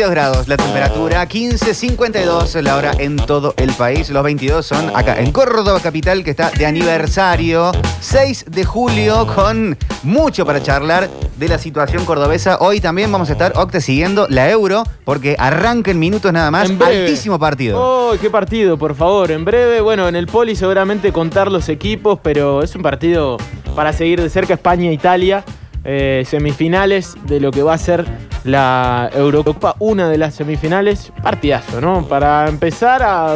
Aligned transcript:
22 0.00 0.10
grados 0.12 0.48
la 0.48 0.56
temperatura, 0.56 1.28
15.52 1.28 2.62
la 2.62 2.76
hora 2.76 2.92
en 2.98 3.16
todo 3.16 3.52
el 3.58 3.70
país. 3.74 4.08
Los 4.08 4.24
22 4.24 4.64
son 4.64 4.96
acá 4.96 5.20
en 5.20 5.30
Córdoba 5.30 5.78
Capital, 5.78 6.24
que 6.24 6.30
está 6.30 6.48
de 6.48 6.64
aniversario. 6.64 7.70
6 8.00 8.46
de 8.48 8.64
julio, 8.64 9.26
con 9.26 9.76
mucho 10.02 10.46
para 10.46 10.62
charlar 10.62 11.10
de 11.36 11.48
la 11.48 11.58
situación 11.58 12.06
cordobesa. 12.06 12.56
Hoy 12.60 12.80
también 12.80 13.12
vamos 13.12 13.28
a 13.28 13.32
estar, 13.32 13.52
Octe, 13.56 13.82
siguiendo 13.82 14.26
la 14.30 14.48
Euro, 14.48 14.84
porque 15.04 15.36
arranca 15.38 15.90
en 15.90 15.98
minutos 15.98 16.32
nada 16.32 16.50
más. 16.50 16.70
En 16.70 16.78
breve. 16.78 17.00
Altísimo 17.00 17.38
partido. 17.38 17.78
¡Oh, 17.78 18.14
qué 18.18 18.30
partido, 18.30 18.78
por 18.78 18.94
favor! 18.94 19.30
En 19.30 19.44
breve, 19.44 19.82
bueno, 19.82 20.08
en 20.08 20.16
el 20.16 20.28
Poli 20.28 20.56
seguramente 20.56 21.12
contar 21.12 21.52
los 21.52 21.68
equipos, 21.68 22.18
pero 22.22 22.62
es 22.62 22.74
un 22.74 22.80
partido 22.80 23.36
para 23.76 23.92
seguir 23.92 24.22
de 24.22 24.30
cerca 24.30 24.54
España-Italia. 24.54 25.44
Eh, 25.84 26.24
semifinales 26.26 27.14
de 27.26 27.40
lo 27.40 27.50
que 27.50 27.62
va 27.62 27.74
a 27.74 27.78
ser 27.78 28.04
la 28.44 29.10
Eurocopa, 29.14 29.76
una 29.78 30.08
de 30.08 30.18
las 30.18 30.34
semifinales. 30.34 31.12
Partidazo, 31.22 31.80
¿no? 31.80 32.06
Para 32.06 32.48
empezar 32.48 33.02
a, 33.02 33.34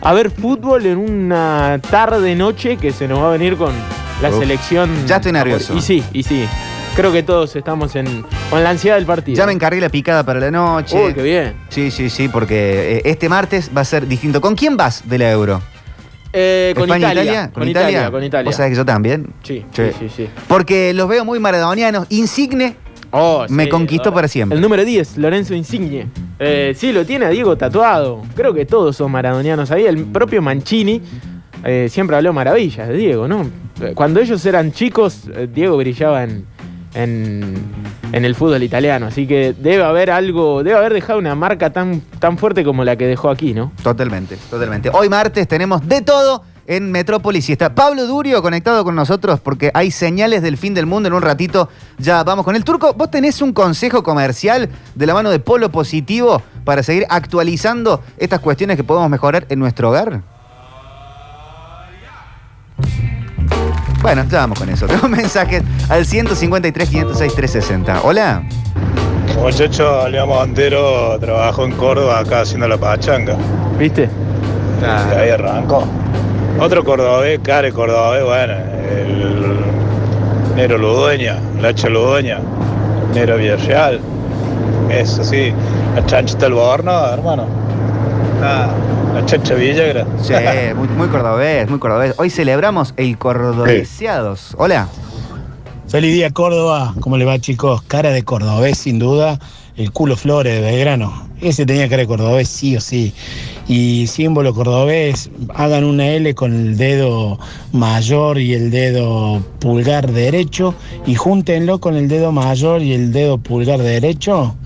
a 0.00 0.12
ver 0.12 0.30
fútbol 0.30 0.86
en 0.86 0.98
una 0.98 1.80
tarde-noche 1.90 2.76
que 2.76 2.92
se 2.92 3.06
nos 3.08 3.20
va 3.20 3.28
a 3.28 3.32
venir 3.32 3.56
con 3.56 3.72
la 4.20 4.30
Uf, 4.30 4.38
selección. 4.38 4.90
ya 5.06 5.16
estoy 5.16 5.32
nervioso. 5.32 5.74
Y 5.76 5.80
sí, 5.80 6.02
y 6.12 6.22
sí. 6.22 6.46
Creo 6.94 7.10
que 7.10 7.22
todos 7.22 7.56
estamos 7.56 7.96
en, 7.96 8.22
con 8.50 8.62
la 8.62 8.68
ansiedad 8.68 8.96
del 8.96 9.06
partido. 9.06 9.36
Ya 9.38 9.46
me 9.46 9.52
encargué 9.52 9.80
la 9.80 9.88
picada 9.88 10.22
para 10.24 10.38
la 10.40 10.50
noche. 10.50 10.94
Uy, 11.06 11.14
qué 11.14 11.22
bien. 11.22 11.54
Sí, 11.70 11.90
sí, 11.90 12.10
sí, 12.10 12.28
porque 12.28 12.98
eh, 12.98 13.02
este 13.06 13.30
martes 13.30 13.70
va 13.74 13.80
a 13.80 13.84
ser 13.86 14.06
distinto. 14.06 14.42
¿Con 14.42 14.54
quién 14.54 14.76
vas 14.76 15.08
de 15.08 15.16
la 15.16 15.30
Euro? 15.30 15.62
Eh, 16.32 16.72
con 16.74 16.84
¿España, 16.84 17.12
Italia, 17.12 17.50
Con 17.52 17.68
Italia, 17.68 18.10
con 18.10 18.24
Italia. 18.24 18.44
¿Vos 18.48 18.56
sabés 18.56 18.70
que 18.70 18.76
yo 18.76 18.84
también? 18.84 19.32
Sí, 19.42 19.64
Sí. 19.72 19.82
sí, 19.98 20.08
sí. 20.08 20.28
Porque 20.48 20.94
los 20.94 21.08
veo 21.08 21.24
muy 21.24 21.38
maradonianos. 21.38 22.06
Insigne 22.10 22.76
Oh, 23.14 23.44
me 23.50 23.64
sí, 23.64 23.68
conquistó 23.68 24.08
oh. 24.08 24.14
para 24.14 24.26
siempre. 24.26 24.56
El 24.56 24.62
número 24.62 24.84
10, 24.86 25.18
Lorenzo 25.18 25.54
Insigne. 25.54 26.06
Eh, 26.38 26.72
sí, 26.74 26.92
lo 26.92 27.04
tiene 27.04 27.26
a 27.26 27.28
Diego 27.28 27.56
tatuado. 27.56 28.22
Creo 28.34 28.54
que 28.54 28.64
todos 28.64 28.96
son 28.96 29.12
maradonianos 29.12 29.70
ahí. 29.70 29.84
El 29.84 30.04
propio 30.06 30.40
Mancini 30.40 31.02
eh, 31.62 31.88
siempre 31.90 32.16
habló 32.16 32.32
maravillas 32.32 32.88
de 32.88 32.96
Diego, 32.96 33.28
¿no? 33.28 33.50
Cuando 33.94 34.20
ellos 34.20 34.44
eran 34.46 34.72
chicos, 34.72 35.28
Diego 35.52 35.76
brillaba 35.76 36.22
en, 36.24 36.46
en, 36.94 37.54
en 38.12 38.24
el 38.24 38.34
fútbol 38.34 38.62
italiano. 38.62 39.06
Así 39.06 39.26
que 39.26 39.54
debe 39.58 39.84
haber 39.84 40.10
algo, 40.10 40.62
debe 40.62 40.76
haber 40.76 40.92
dejado 40.92 41.18
una 41.18 41.34
marca 41.34 41.70
tan, 41.70 42.00
tan 42.18 42.38
fuerte 42.38 42.64
como 42.64 42.84
la 42.84 42.96
que 42.96 43.06
dejó 43.06 43.30
aquí, 43.30 43.54
¿no? 43.54 43.72
Totalmente, 43.82 44.36
totalmente. 44.50 44.90
Hoy 44.92 45.08
martes 45.08 45.46
tenemos 45.48 45.86
de 45.86 46.02
todo 46.02 46.44
en 46.66 46.92
Metrópolis 46.92 47.48
y 47.48 47.52
está 47.52 47.74
Pablo 47.74 48.06
Durio 48.06 48.40
conectado 48.42 48.84
con 48.84 48.94
nosotros 48.94 49.40
porque 49.40 49.70
hay 49.74 49.90
señales 49.90 50.42
del 50.42 50.56
fin 50.56 50.74
del 50.74 50.86
mundo. 50.86 51.08
En 51.08 51.14
un 51.14 51.22
ratito 51.22 51.68
ya 51.98 52.22
vamos 52.24 52.44
con 52.44 52.56
el 52.56 52.64
turco. 52.64 52.94
¿Vos 52.94 53.10
tenés 53.10 53.42
un 53.42 53.52
consejo 53.52 54.02
comercial 54.02 54.68
de 54.94 55.06
la 55.06 55.14
mano 55.14 55.30
de 55.30 55.38
Polo 55.38 55.70
Positivo 55.70 56.42
para 56.64 56.82
seguir 56.82 57.06
actualizando 57.08 58.02
estas 58.16 58.40
cuestiones 58.40 58.76
que 58.76 58.84
podemos 58.84 59.10
mejorar 59.10 59.46
en 59.48 59.58
nuestro 59.58 59.90
hogar? 59.90 60.22
Bueno, 64.02 64.24
ya 64.28 64.38
vamos 64.38 64.58
con 64.58 64.68
eso. 64.68 64.86
Tengo 64.88 65.08
mensajes 65.08 65.62
al 65.88 66.04
153 66.04 66.88
506 66.88 67.34
360. 67.34 68.02
Hola. 68.02 68.42
Muchacho, 69.40 70.08
León 70.08 70.28
Montero 70.28 71.18
trabajó 71.18 71.64
en 71.64 71.72
Córdoba 71.72 72.18
acá 72.18 72.40
haciendo 72.40 72.68
la 72.68 72.76
pachanga. 72.76 73.36
¿Viste? 73.78 74.10
Ahí 75.16 75.30
arrancó. 75.30 75.84
Otro 76.60 76.84
cordobés, 76.84 77.38
Care 77.42 77.72
cordobés, 77.72 78.24
bueno, 78.24 78.52
el 78.52 79.56
Nero 80.54 80.76
Ludueña, 80.76 81.38
Lacha 81.60 81.88
Ludueña, 81.88 82.40
Nero 83.14 83.36
Villarreal. 83.36 84.00
Eso 84.90 85.24
sí, 85.24 85.52
la 85.94 86.04
chanchita 86.04 86.46
del 86.46 86.54
Borno, 86.54 87.06
hermano. 87.06 87.46
Ah, 88.42 88.70
la 89.12 89.26
chancha 89.26 89.54
Villagra. 89.54 90.06
Sí, 90.22 90.32
muy, 90.74 90.88
muy 90.88 91.08
cordobés, 91.08 91.68
muy 91.68 91.78
cordobés. 91.78 92.14
Hoy 92.18 92.30
celebramos 92.30 92.94
el 92.96 93.18
cordobeseados. 93.18 94.54
Hola. 94.56 94.88
Feliz 95.88 96.14
día 96.14 96.30
Córdoba, 96.30 96.94
¿cómo 97.00 97.18
le 97.18 97.26
va 97.26 97.38
chicos? 97.38 97.82
Cara 97.82 98.10
de 98.10 98.22
cordobés 98.22 98.78
sin 98.78 98.98
duda, 98.98 99.38
el 99.76 99.92
culo 99.92 100.16
Flores 100.16 100.54
de 100.54 100.60
Belgrano. 100.62 101.28
Ese 101.42 101.66
tenía 101.66 101.88
cara 101.88 102.02
de 102.02 102.06
cordobés 102.06 102.48
sí 102.48 102.76
o 102.76 102.80
sí. 102.80 103.12
Y 103.68 104.06
símbolo 104.06 104.54
cordobés, 104.54 105.30
hagan 105.54 105.84
una 105.84 106.08
L 106.08 106.34
con 106.34 106.54
el 106.54 106.78
dedo 106.78 107.38
mayor 107.72 108.38
y 108.38 108.54
el 108.54 108.70
dedo 108.70 109.42
pulgar 109.58 110.10
derecho 110.10 110.74
y 111.04 111.14
júntenlo 111.16 111.78
con 111.80 111.96
el 111.96 112.08
dedo 112.08 112.32
mayor 112.32 112.80
y 112.80 112.94
el 112.94 113.12
dedo 113.12 113.36
pulgar 113.36 113.80
derecho. 113.80 114.56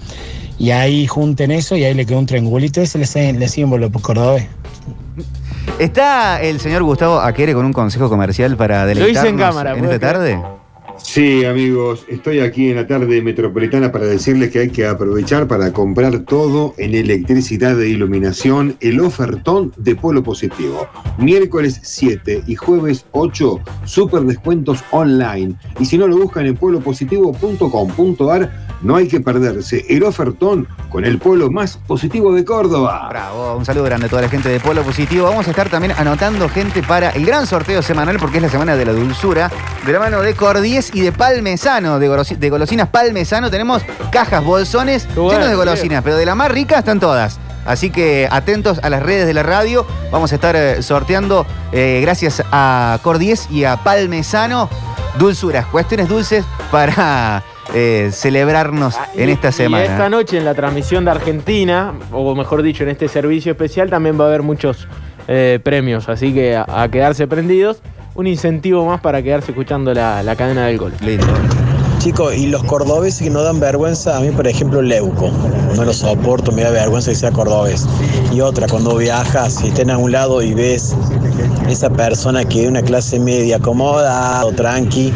Y 0.58 0.70
ahí 0.70 1.06
junten 1.06 1.50
eso 1.50 1.76
y 1.76 1.84
ahí 1.84 1.94
le 1.94 2.06
queda 2.06 2.18
un 2.18 2.26
triangulito. 2.26 2.80
Ese 2.80 3.02
es 3.02 3.16
el, 3.16 3.46
símbolo 3.48 3.90
cordobés. 3.90 4.46
¿Está 5.78 6.40
el 6.40 6.60
señor 6.60 6.82
Gustavo 6.82 7.20
Aquere 7.20 7.52
con 7.52 7.66
un 7.66 7.72
consejo 7.72 8.08
comercial 8.08 8.56
para 8.56 8.90
hice 8.90 8.92
en 8.92 8.98
deleitarnos 8.98 9.40
cámara, 9.40 9.72
en 9.72 9.78
¿puedo 9.80 9.92
esta 9.92 10.12
tarde? 10.12 10.40
Sí, 10.98 11.44
amigos, 11.44 12.06
estoy 12.08 12.40
aquí 12.40 12.70
en 12.70 12.76
la 12.76 12.86
tarde 12.86 13.20
metropolitana 13.20 13.92
para 13.92 14.06
decirles 14.06 14.50
que 14.50 14.60
hay 14.60 14.70
que 14.70 14.86
aprovechar 14.86 15.46
para 15.46 15.70
comprar 15.72 16.20
todo 16.20 16.72
en 16.78 16.94
electricidad 16.94 17.78
e 17.80 17.90
iluminación, 17.90 18.76
el 18.80 19.00
ofertón 19.00 19.72
de 19.76 19.94
Polo 19.94 20.22
Positivo. 20.22 20.88
Miércoles 21.18 21.80
7 21.82 22.44
y 22.46 22.54
jueves 22.54 23.04
8, 23.12 23.60
super 23.84 24.22
descuentos 24.22 24.82
online. 24.90 25.56
Y 25.78 25.84
si 25.84 25.98
no 25.98 26.08
lo 26.08 26.16
buscan 26.16 26.46
en 26.46 26.56
polopositivo.com.ar, 26.56 28.65
no 28.86 28.96
hay 28.96 29.08
que 29.08 29.20
perderse 29.20 29.84
el 29.88 30.04
ofertón 30.04 30.68
con 30.88 31.04
el 31.04 31.18
polo 31.18 31.50
más 31.50 31.76
positivo 31.76 32.32
de 32.32 32.44
Córdoba. 32.44 33.06
Bravo, 33.08 33.56
un 33.56 33.64
saludo 33.64 33.84
grande 33.84 34.06
a 34.06 34.08
toda 34.08 34.22
la 34.22 34.28
gente 34.28 34.48
de 34.48 34.60
Polo 34.60 34.82
Positivo. 34.82 35.24
Vamos 35.26 35.46
a 35.48 35.50
estar 35.50 35.68
también 35.68 35.92
anotando 35.98 36.48
gente 36.48 36.82
para 36.82 37.10
el 37.10 37.26
gran 37.26 37.46
sorteo 37.46 37.82
semanal 37.82 38.16
porque 38.18 38.36
es 38.36 38.42
la 38.42 38.48
semana 38.48 38.76
de 38.76 38.84
la 38.86 38.92
dulzura. 38.92 39.50
De 39.84 39.92
la 39.92 39.98
mano 39.98 40.22
de 40.22 40.34
Cordies 40.34 40.90
y 40.94 41.00
de 41.00 41.12
Palmesano, 41.12 41.98
de, 41.98 42.08
golosi- 42.08 42.36
de 42.38 42.48
golosinas 42.48 42.88
Palmesano, 42.88 43.50
tenemos 43.50 43.82
cajas, 44.10 44.44
bolsones 44.44 45.06
bueno, 45.14 45.30
llenos 45.32 45.48
de 45.48 45.54
golosinas, 45.56 46.02
pero 46.02 46.16
de 46.16 46.24
la 46.24 46.34
más 46.34 46.50
rica 46.50 46.78
están 46.78 47.00
todas. 47.00 47.38
Así 47.66 47.90
que 47.90 48.28
atentos 48.30 48.78
a 48.84 48.88
las 48.90 49.02
redes 49.02 49.26
de 49.26 49.34
la 49.34 49.42
radio. 49.42 49.84
Vamos 50.12 50.30
a 50.30 50.36
estar 50.36 50.54
eh, 50.54 50.82
sorteando, 50.82 51.44
eh, 51.72 51.98
gracias 52.00 52.40
a 52.52 53.00
Cordies 53.02 53.48
y 53.50 53.64
a 53.64 53.76
Palmesano, 53.78 54.70
dulzuras, 55.18 55.66
cuestiones 55.66 56.08
dulces 56.08 56.44
para 56.70 57.42
eh, 57.74 58.10
celebrarnos 58.12 58.96
Ah, 58.96 59.08
en 59.14 59.28
esta 59.28 59.48
Y 59.48 59.52
semana. 59.52 59.84
esta 59.84 60.08
noche 60.08 60.38
en 60.38 60.44
la 60.44 60.54
transmisión 60.54 61.04
de 61.04 61.10
Argentina, 61.10 61.92
o 62.12 62.34
mejor 62.34 62.62
dicho, 62.62 62.82
en 62.84 62.90
este 62.90 63.08
servicio 63.08 63.52
especial, 63.52 63.90
también 63.90 64.18
va 64.20 64.24
a 64.24 64.28
haber 64.28 64.42
muchos 64.42 64.86
eh, 65.28 65.58
premios. 65.62 66.08
Así 66.08 66.32
que 66.32 66.56
a, 66.56 66.64
a 66.68 66.88
quedarse 66.90 67.26
prendidos. 67.26 67.82
Un 68.14 68.26
incentivo 68.26 68.86
más 68.86 69.02
para 69.02 69.20
quedarse 69.22 69.50
escuchando 69.50 69.92
la, 69.92 70.22
la 70.22 70.36
cadena 70.36 70.66
del 70.68 70.78
gol. 70.78 70.92
Lindo. 71.02 71.26
Chicos, 71.98 72.34
y 72.34 72.46
los 72.46 72.62
cordobeses 72.64 73.22
que 73.24 73.30
no 73.30 73.42
dan 73.42 73.60
vergüenza, 73.60 74.16
a 74.16 74.20
mí 74.20 74.30
por 74.30 74.46
ejemplo 74.46 74.80
Leuco, 74.80 75.30
no 75.74 75.84
lo 75.84 75.92
soporto, 75.92 76.50
me 76.52 76.62
da 76.62 76.70
vergüenza 76.70 77.10
que 77.10 77.16
sea 77.16 77.30
cordobés. 77.30 77.86
Y 78.32 78.40
otra, 78.40 78.68
cuando 78.68 78.96
viajas, 78.96 79.56
si 79.56 79.68
estás 79.68 79.86
a 79.88 79.98
un 79.98 80.12
lado 80.12 80.40
y 80.40 80.54
ves 80.54 80.94
esa 81.68 81.90
persona 81.90 82.44
que 82.44 82.62
de 82.62 82.68
una 82.68 82.80
clase 82.82 83.18
media 83.20 83.56
acomodada 83.56 84.44
o 84.46 84.52
tranqui, 84.52 85.12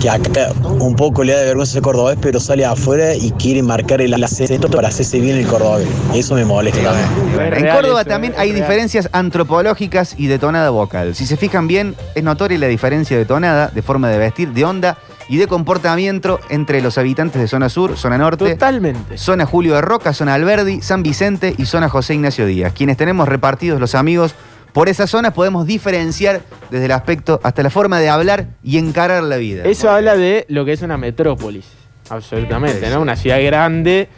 que 0.00 0.08
acá 0.08 0.52
un 0.62 0.96
poco 0.96 1.22
le 1.22 1.32
da 1.32 1.40
de 1.40 1.46
vergüenza 1.46 1.74
ser 1.74 1.82
cordobés, 1.82 2.18
pero 2.20 2.40
sale 2.40 2.64
afuera 2.64 3.14
y 3.14 3.30
quiere 3.32 3.62
marcar 3.62 4.00
el 4.00 4.12
acento 4.14 4.68
para 4.70 4.88
hacerse 4.88 5.20
bien 5.20 5.36
el 5.36 5.46
cordobés. 5.46 5.86
Eso 6.14 6.34
me 6.34 6.44
molesta 6.44 6.80
también. 6.82 7.54
En 7.54 7.74
Córdoba 7.74 8.04
también 8.04 8.34
hay 8.36 8.52
diferencias 8.52 9.08
antropológicas 9.12 10.14
y 10.16 10.26
de 10.26 10.38
tonada 10.38 10.70
vocal. 10.70 11.14
Si 11.14 11.26
se 11.26 11.36
fijan 11.36 11.66
bien, 11.66 11.94
es 12.14 12.24
notoria 12.24 12.58
la 12.58 12.66
diferencia 12.66 13.16
de 13.16 13.24
tonada, 13.26 13.68
de 13.68 13.82
forma 13.82 14.08
de 14.08 14.18
vestir, 14.18 14.52
de 14.52 14.64
onda 14.64 14.96
y 15.28 15.36
de 15.36 15.46
comportamiento 15.46 16.40
entre 16.48 16.80
los 16.80 16.98
habitantes 16.98 17.40
de 17.40 17.46
zona 17.46 17.68
sur, 17.68 17.96
zona 17.96 18.18
norte, 18.18 18.50
Totalmente. 18.50 19.16
zona 19.16 19.46
Julio 19.46 19.74
de 19.74 19.80
Roca, 19.80 20.12
zona 20.12 20.34
Alberdi, 20.34 20.80
San 20.82 21.02
Vicente 21.02 21.54
y 21.56 21.66
zona 21.66 21.88
José 21.88 22.14
Ignacio 22.14 22.46
Díaz. 22.46 22.72
Quienes 22.72 22.96
tenemos 22.96 23.28
repartidos 23.28 23.78
los 23.78 23.94
amigos 23.94 24.34
por 24.72 24.88
esas 24.88 25.10
zonas 25.10 25.32
podemos 25.32 25.66
diferenciar 25.66 26.40
desde 26.70 26.84
el 26.86 26.92
aspecto 26.92 27.40
hasta 27.42 27.62
la 27.62 27.70
forma 27.70 27.98
de 27.98 28.08
hablar 28.08 28.46
y 28.62 28.78
encarar 28.78 29.22
la 29.22 29.36
vida. 29.36 29.64
Eso 29.64 29.90
habla 29.90 30.16
de 30.16 30.44
lo 30.48 30.64
que 30.64 30.72
es 30.72 30.82
una 30.82 30.96
metrópolis. 30.96 31.66
Absolutamente, 32.08 32.86
Sí, 32.86 32.92
¿no? 32.92 33.00
Una 33.00 33.16
ciudad 33.16 33.42
grande 33.42 34.08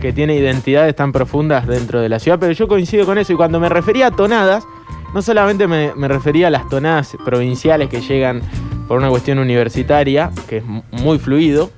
que 0.00 0.12
tiene 0.12 0.34
identidades 0.36 0.96
tan 0.96 1.12
profundas 1.12 1.66
dentro 1.66 2.00
de 2.00 2.08
la 2.08 2.18
ciudad. 2.18 2.38
Pero 2.38 2.52
yo 2.52 2.66
coincido 2.66 3.04
con 3.04 3.18
eso. 3.18 3.32
Y 3.32 3.36
cuando 3.36 3.60
me 3.60 3.68
refería 3.68 4.06
a 4.06 4.10
tonadas, 4.10 4.64
no 5.14 5.20
solamente 5.20 5.66
me, 5.66 5.92
me 5.94 6.08
refería 6.08 6.46
a 6.46 6.50
las 6.50 6.66
tonadas 6.68 7.14
provinciales 7.24 7.88
que 7.90 8.00
llegan 8.00 8.40
por 8.88 8.96
una 8.98 9.10
cuestión 9.10 9.38
universitaria, 9.38 10.30
que 10.48 10.58
es 10.58 10.64
mu- 10.64 10.82
muy 10.92 11.18
fluido, 11.18 11.70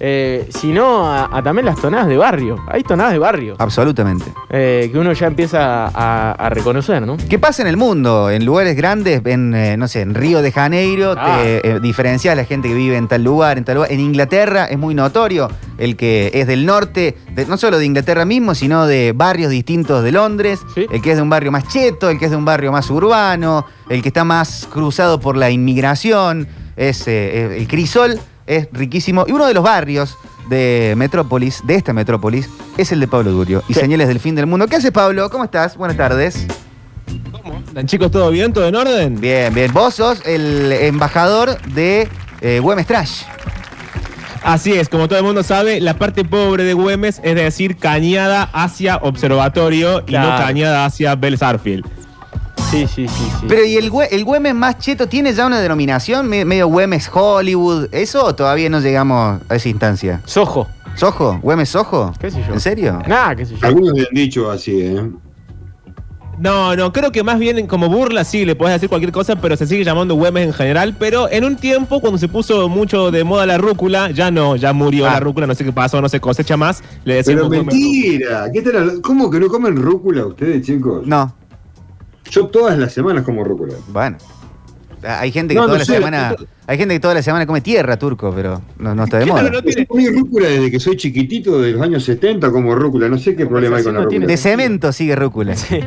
eh, 0.00 0.48
sino 0.50 1.06
a, 1.06 1.36
a 1.36 1.42
también 1.42 1.66
las 1.66 1.80
tonadas 1.80 2.08
de 2.08 2.16
barrio. 2.16 2.56
Hay 2.68 2.82
tonadas 2.82 3.12
de 3.12 3.18
barrio 3.18 3.54
Absolutamente. 3.58 4.24
eh, 4.50 4.88
que 4.92 4.98
uno 4.98 5.12
ya 5.12 5.26
empieza 5.26 5.86
a, 5.86 6.32
a 6.32 6.48
reconocer, 6.50 7.06
¿no? 7.06 7.16
¿Qué 7.28 7.38
pasa 7.38 7.62
en 7.62 7.68
el 7.68 7.76
mundo? 7.76 8.28
En 8.30 8.44
lugares 8.44 8.76
grandes, 8.76 9.22
en, 9.24 9.54
eh, 9.54 9.76
no 9.76 9.86
sé, 9.88 10.00
en 10.00 10.14
Río 10.14 10.42
de 10.42 10.50
Janeiro, 10.52 11.14
Ah. 11.16 11.38
te 11.42 11.80
diferencias 11.80 12.32
a 12.32 12.36
la 12.36 12.44
gente 12.44 12.68
que 12.68 12.74
vive 12.74 12.96
en 12.96 13.08
tal 13.08 13.22
lugar, 13.22 13.58
en 13.58 13.64
tal 13.64 13.76
lugar. 13.76 13.92
En 13.92 14.00
Inglaterra 14.00 14.64
es 14.66 14.78
muy 14.78 14.94
notorio. 14.94 15.48
el 15.76 15.96
que 15.96 16.30
es 16.34 16.46
del 16.46 16.66
norte, 16.66 17.16
de- 17.32 17.46
no 17.46 17.56
solo 17.56 17.78
de 17.78 17.84
Inglaterra 17.84 18.24
mismo, 18.24 18.54
sino 18.54 18.86
de 18.86 19.12
barrios 19.12 19.50
distintos 19.50 20.04
de 20.04 20.12
Londres, 20.12 20.60
Sí. 20.72 20.86
el 20.88 21.02
que 21.02 21.10
es 21.10 21.16
de 21.16 21.22
un 21.22 21.28
barrio 21.30 21.50
más 21.50 21.66
cheto, 21.66 22.10
el 22.10 22.18
que 22.18 22.26
es 22.26 22.30
de 22.30 22.36
un 22.36 22.44
barrio 22.44 22.70
más 22.70 22.88
urbano, 22.90 23.66
el 23.88 24.00
que 24.00 24.08
está 24.08 24.22
más 24.22 24.68
cruzado 24.72 25.18
por 25.18 25.36
la 25.36 25.50
inmigración, 25.50 26.46
es 26.76 27.08
el 27.08 27.66
Crisol, 27.66 28.20
es 28.46 28.68
riquísimo. 28.72 29.24
Y 29.26 29.32
uno 29.32 29.46
de 29.46 29.54
los 29.54 29.62
barrios 29.64 30.16
de 30.48 30.94
Metrópolis, 30.96 31.62
de 31.66 31.74
esta 31.74 31.92
Metrópolis, 31.92 32.48
es 32.76 32.92
el 32.92 33.00
de 33.00 33.08
Pablo 33.08 33.30
Durio. 33.32 33.62
Y 33.68 33.74
Sí. 33.74 33.80
señales 33.80 34.08
del 34.08 34.20
fin 34.20 34.34
del 34.34 34.46
mundo. 34.46 34.66
¿Qué 34.66 34.76
haces, 34.76 34.90
Pablo? 34.92 35.30
¿Cómo 35.30 35.44
estás? 35.44 35.76
Buenas 35.76 35.96
tardes. 35.96 36.46
¿Andan, 37.68 37.86
chicos, 37.86 38.10
todo 38.10 38.30
bien? 38.30 38.52
¿Todo 38.52 38.66
en 38.68 38.74
orden? 38.76 39.20
Bien, 39.20 39.52
bien. 39.52 39.72
Vos 39.72 39.94
sos 39.94 40.22
el 40.26 40.72
embajador 40.72 41.60
de 41.72 42.08
eh, 42.40 42.60
Güemes 42.60 42.86
Trash. 42.86 43.22
Así 44.42 44.72
es, 44.74 44.90
como 44.90 45.08
todo 45.08 45.18
el 45.18 45.24
mundo 45.24 45.42
sabe, 45.42 45.80
la 45.80 45.94
parte 45.98 46.22
pobre 46.24 46.64
de 46.64 46.74
Güemes 46.74 47.18
es 47.24 47.34
decir, 47.34 47.76
cañada 47.78 48.42
hacia 48.52 48.96
Observatorio 48.98 50.04
y 50.06 50.12
no 50.12 50.28
cañada 50.36 50.84
hacia 50.84 51.14
Bell 51.14 51.38
Sarfield. 51.38 51.86
Sí, 52.70 52.86
sí, 52.88 53.06
sí, 53.06 53.24
sí. 53.40 53.46
Pero 53.48 53.64
¿y 53.64 53.76
el, 53.76 53.90
el 54.10 54.24
Güemes 54.24 54.54
más 54.54 54.78
cheto 54.78 55.06
tiene 55.06 55.32
ya 55.32 55.46
una 55.46 55.60
denominación? 55.60 56.28
Me- 56.28 56.44
medio 56.44 56.66
Güemes 56.66 57.08
Hollywood. 57.12 57.88
¿Eso 57.92 58.24
o 58.24 58.34
todavía 58.34 58.68
no 58.68 58.80
llegamos 58.80 59.40
a 59.48 59.54
esa 59.54 59.68
instancia? 59.68 60.20
Sojo. 60.24 60.66
¿Sojo? 60.96 61.38
¿Güemes 61.42 61.68
Sojo? 61.68 62.12
¿Qué 62.20 62.30
sé 62.30 62.42
yo? 62.46 62.52
¿En 62.54 62.60
serio? 62.60 62.98
Nada, 63.06 63.36
qué 63.36 63.46
sé 63.46 63.56
yo. 63.56 63.66
Algunos 63.66 63.92
le 63.94 64.02
han 64.02 64.14
dicho 64.14 64.50
así, 64.50 64.80
¿eh? 64.80 65.10
No, 66.36 66.74
no, 66.74 66.92
creo 66.92 67.12
que 67.12 67.22
más 67.22 67.38
bien 67.38 67.68
como 67.68 67.88
burla 67.88 68.24
sí, 68.24 68.44
le 68.44 68.56
puedes 68.56 68.74
decir 68.74 68.88
cualquier 68.88 69.12
cosa, 69.12 69.36
pero 69.36 69.56
se 69.56 69.68
sigue 69.68 69.84
llamando 69.84 70.16
Güemes 70.16 70.48
en 70.48 70.52
general. 70.52 70.96
Pero 70.98 71.30
en 71.30 71.44
un 71.44 71.54
tiempo, 71.54 72.00
cuando 72.00 72.18
se 72.18 72.26
puso 72.26 72.68
mucho 72.68 73.12
de 73.12 73.22
moda 73.22 73.46
la 73.46 73.56
rúcula, 73.56 74.10
ya 74.10 74.32
no, 74.32 74.56
ya 74.56 74.72
murió 74.72 75.06
Ah. 75.06 75.12
la 75.12 75.20
rúcula, 75.20 75.46
no 75.46 75.54
sé 75.54 75.64
qué 75.64 75.70
pasó, 75.72 76.00
no 76.00 76.08
se 76.08 76.18
cosecha 76.18 76.56
más. 76.56 76.80
Le 77.04 77.22
Pero 77.22 77.44
decimos 77.44 77.46
Güemes 77.46 77.66
mentira. 77.66 78.50
¿Qué 78.52 78.62
tal 78.62 79.00
¿Cómo 79.00 79.30
que 79.30 79.38
no 79.38 79.46
comen 79.46 79.76
rúcula 79.76 80.26
ustedes, 80.26 80.66
chicos? 80.66 81.06
No. 81.06 81.32
Yo 82.30 82.46
todas 82.46 82.78
las 82.78 82.92
semanas 82.92 83.24
como 83.24 83.44
rúcula. 83.44 83.74
Bueno. 83.88 84.16
Hay 85.06 85.30
gente 85.32 85.52
que 85.52 85.60
No, 85.60 85.66
toda 85.66 85.74
no 85.74 85.78
la 85.80 85.84
sé, 85.84 85.94
semana. 85.96 86.34
Hay 86.66 86.78
gente 86.78 86.94
que 86.94 87.00
toda 87.00 87.12
la 87.12 87.22
semana 87.22 87.44
come 87.46 87.60
tierra, 87.60 87.98
turco, 87.98 88.32
pero 88.34 88.62
no, 88.78 88.94
no 88.94 89.04
está 89.04 89.18
de 89.18 89.24
Claro, 89.26 89.40
moda. 89.42 89.50
no 89.50 89.62
tiene- 89.62 89.82
Yo 89.82 89.86
comí 89.86 90.08
rúcula 90.08 90.48
desde 90.48 90.70
que 90.70 90.80
soy 90.80 90.96
chiquitito, 90.96 91.60
de 91.60 91.72
los 91.72 91.82
años 91.82 92.04
70 92.04 92.50
como 92.50 92.74
rúcula. 92.74 93.06
No 93.10 93.18
sé 93.18 93.36
qué 93.36 93.44
problema 93.44 93.76
hay 93.76 93.84
con 93.84 93.94
la 93.94 94.02
rúcula. 94.04 94.26
De 94.26 94.36
cemento 94.38 94.92
sigue 94.92 95.14
rúcula. 95.14 95.54
Sí. 95.56 95.78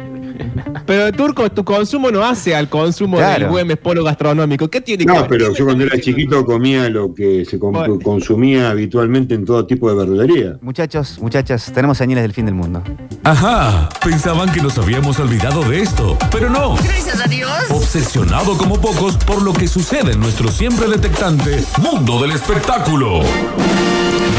Pero 0.88 1.12
Turco, 1.12 1.52
tu 1.52 1.64
consumo 1.66 2.10
no 2.10 2.24
hace 2.24 2.56
al 2.56 2.70
consumo 2.70 3.18
Claro. 3.18 3.42
del 3.44 3.50
Güemes 3.52 3.78
polo 3.78 4.04
gastronómico. 4.04 4.70
¿Qué 4.70 4.80
tiene 4.82 5.06
que 5.06 5.12
No, 5.14 5.28
pero 5.28 5.54
yo 5.54 5.66
cuando 5.66 5.84
era 5.84 6.00
chiquito 6.00 6.44
comía 6.46 6.90
lo 6.90 7.14
que 7.14 7.44
se 7.46 7.60
com- 7.60 7.74
Bueno. 7.74 8.00
consumía 8.00 8.70
habitualmente 8.70 9.36
en 9.36 9.44
todo 9.46 9.66
tipo 9.68 9.90
de 9.90 9.96
verdulería. 9.98 10.58
Muchachos, 10.62 11.20
muchachas, 11.22 11.72
tenemos 11.74 11.98
señales 11.98 12.24
del 12.24 12.34
fin 12.34 12.46
del 12.46 12.56
mundo. 12.56 12.82
Ajá, 13.24 13.90
pensaban 14.04 14.52
que 14.52 14.62
nos 14.62 14.78
habíamos 14.78 15.20
olvidado 15.20 15.62
de 15.70 15.82
esto, 15.82 16.18
pero 16.32 16.50
no. 16.50 16.76
Gracias 16.78 17.20
a 17.24 17.28
Dios. 17.28 17.52
Obsesionado 17.70 18.58
como 18.58 18.80
pocos 18.80 19.18
por 19.18 19.42
lo 19.42 19.52
que 19.54 19.68
sucede 19.68 20.14
en 20.14 20.22
nuestro 20.22 20.48
siempre 20.50 20.88
detectante 20.88 21.62
mundo 21.82 22.22
del 22.22 22.32
espectáculo. 22.32 23.22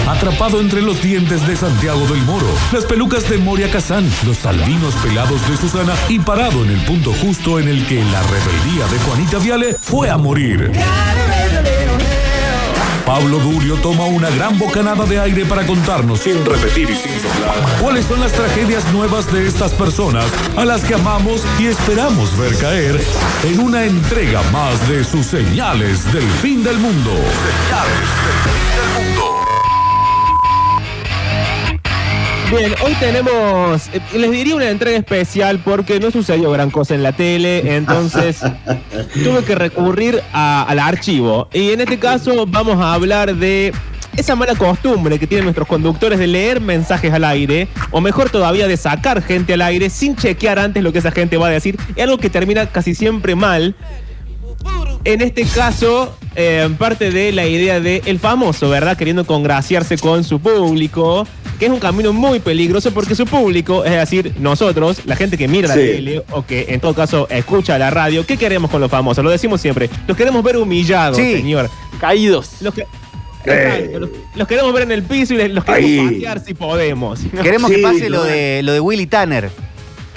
Atrapado 0.09 0.61
entre 0.61 0.83
los 0.83 1.03
dientes 1.03 1.47
de 1.47 1.57
Santiago 1.57 2.07
del 2.07 2.23
Moro, 2.23 2.47
las 2.73 2.85
pelucas 2.85 3.29
de 3.29 3.39
Moria 3.39 3.71
Kazán, 3.71 4.11
los 4.27 4.45
albinos 4.47 4.95
pelados 4.97 5.49
de 5.49 5.57
Susana 5.57 5.95
y 6.09 6.19
parado 6.19 6.65
en 6.65 6.71
el 6.71 6.81
punto 6.85 7.13
justo 7.13 7.59
en 7.61 7.69
el 7.69 7.87
que 7.87 8.03
la 8.05 8.23
rebeldía 8.23 8.87
de 8.87 8.99
Juanita 9.01 9.39
Viale 9.39 9.77
fue 9.81 10.11
a 10.11 10.17
morir. 10.17 10.73
Pablo 13.09 13.39
Durio 13.39 13.77
toma 13.77 14.05
una 14.05 14.29
gran 14.29 14.59
bocanada 14.59 15.07
de 15.07 15.19
aire 15.19 15.47
para 15.47 15.67
contarnos, 15.67 16.21
sin 16.21 16.45
repetir 16.45 16.91
y 16.91 16.95
sin 16.95 17.19
soplar, 17.19 17.81
cuáles 17.81 18.05
son 18.05 18.21
las 18.21 18.33
tragedias 18.33 18.85
nuevas 18.93 19.33
de 19.33 19.47
estas 19.47 19.73
personas 19.73 20.27
a 20.59 20.67
las 20.67 20.85
que 20.85 20.95
amamos 20.95 21.43
y 21.59 21.69
esperamos 21.69 22.37
ver 22.37 22.55
caer 22.59 23.01
en 23.45 23.61
una 23.61 23.87
entrega 23.87 24.43
más 24.53 24.87
de 24.91 25.05
sus 25.05 25.25
señales 25.25 26.05
del 26.13 26.29
fin 26.43 26.63
del 26.63 26.79
mundo. 26.79 27.13
Señales 27.13 28.09
del 28.27 28.39
fin 28.45 28.77
del 28.77 29.07
mundo. 29.07 29.28
Bien, 32.51 32.75
hoy 32.83 32.95
tenemos, 32.99 33.89
eh, 33.93 34.01
les 34.17 34.31
diría 34.31 34.57
una 34.57 34.71
entrega 34.71 34.97
especial 34.97 35.59
porque 35.63 36.01
no 36.01 36.11
sucedió 36.11 36.51
gran 36.51 36.71
cosa 36.71 36.95
en 36.95 37.03
la 37.03 37.13
tele, 37.13 37.77
entonces 37.77 38.39
tuve 39.23 39.45
que 39.45 39.55
recurrir 39.55 40.23
a- 40.33 40.63
al 40.63 40.79
archivo. 40.79 41.49
Y 41.53 41.73
en 41.73 41.83
este 41.83 41.99
caso 41.99 42.47
vamos 42.47 42.81
a 42.81 42.95
hablar 42.95 43.35
de 43.37 43.73
esa 44.17 44.35
mala 44.35 44.55
costumbre 44.55 45.19
que 45.19 45.27
tienen 45.27 45.45
nuestros 45.45 45.69
conductores 45.69 46.19
de 46.19 46.27
leer 46.27 46.61
mensajes 46.63 47.13
al 47.13 47.25
aire, 47.25 47.69
o 47.91 48.01
mejor 48.01 48.31
todavía 48.31 48.67
de 48.67 48.79
sacar 48.79 49.23
gente 49.23 49.53
al 49.53 49.61
aire 49.63 49.91
sin 49.91 50.17
chequear 50.17 50.59
antes 50.59 50.83
lo 50.83 50.91
que 50.91 51.01
esa 51.01 51.11
gente 51.11 51.37
va 51.37 51.49
a 51.49 51.51
decir, 51.51 51.79
es 51.95 52.03
algo 52.03 52.17
que 52.17 52.31
termina 52.31 52.65
casi 52.67 52.95
siempre 52.95 53.35
mal. 53.35 53.75
En 55.05 55.21
este 55.21 55.45
caso, 55.45 56.18
eh, 56.37 56.69
parte 56.79 57.11
de 57.11 57.33
la 57.33 57.47
idea 57.47 57.81
de 57.81 58.03
el 58.07 58.19
famoso, 58.19 58.69
¿verdad? 58.69 58.97
Queriendo 58.97 59.25
congraciarse 59.27 59.99
con 59.99 60.25
su 60.25 60.41
público, 60.41 61.27
que 61.59 61.67
es 61.67 61.73
un 61.73 61.81
camino 61.81 62.13
muy 62.13 62.39
peligroso 62.39 62.93
porque 62.93 63.15
su 63.15 63.27
público, 63.27 63.85
es 63.85 63.93
decir, 63.93 64.35
nosotros, 64.39 65.01
la 65.07 65.17
gente 65.17 65.37
que 65.37 65.49
mira 65.49 65.69
la 65.69 65.75
Sí. 65.75 65.81
tele 65.81 66.23
o 66.31 66.47
que 66.47 66.67
en 66.69 66.81
todo 66.81 66.95
caso 66.95 67.27
escucha 67.31 67.79
la 67.79 67.91
radio, 67.91 68.25
¿qué 68.25 68.37
queremos 68.37 68.71
con 68.71 68.81
los 68.81 68.91
famosos? 68.91 69.25
Lo 69.25 69.31
decimos 69.31 69.61
siempre, 69.61 69.91
los 70.07 70.17
queremos 70.17 70.43
ver 70.45 70.57
humillados, 70.57 71.17
Sí. 71.17 71.33
señor. 71.35 71.69
Caídos. 72.01 72.51
Los, 72.61 72.75
que- 72.75 72.83
Eh. 72.83 72.87
Exacto, 73.47 73.99
los, 74.01 74.11
los 74.35 74.47
queremos 74.49 74.73
ver 74.73 74.83
en 74.85 74.93
el 74.93 75.03
piso 75.03 75.35
y 75.35 75.39
les- 75.39 75.51
los 75.53 75.65
queremos 75.65 76.13
patear 76.13 76.45
si 76.45 76.55
podemos. 76.55 77.21
Queremos 77.43 77.71
que 77.71 77.79
pase 77.79 78.11
lo 78.11 78.23
de, 78.25 78.63
lo 78.63 78.73
de 78.73 78.81
Willy 78.81 79.07
Tanner. 79.07 79.51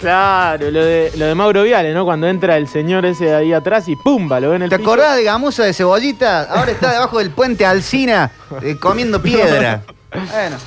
Claro, 0.01 0.71
lo 0.71 0.83
de, 0.83 1.11
lo 1.15 1.25
de 1.27 1.35
Mauro 1.35 1.61
Viale, 1.63 1.93
¿no? 1.93 2.05
Cuando 2.05 2.27
entra 2.27 2.57
el 2.57 2.67
señor 2.67 3.05
ese 3.05 3.25
de 3.25 3.35
ahí 3.35 3.53
atrás 3.53 3.87
y 3.87 3.95
¡pumba! 3.95 4.39
Lo 4.39 4.49
ve 4.49 4.55
en 4.55 4.63
el 4.63 4.69
¿Te 4.69 4.77
piso. 4.79 4.89
acordás 4.89 5.15
de 5.15 5.23
Gamusa 5.23 5.63
de 5.63 5.73
Cebollita? 5.73 6.43
Ahora 6.43 6.71
está 6.71 6.91
debajo 6.91 7.19
del 7.19 7.29
puente 7.29 7.65
Alcina 7.65 8.31
eh, 8.61 8.75
comiendo 8.79 9.21
piedra. 9.21 9.83
Bueno. 10.13 10.57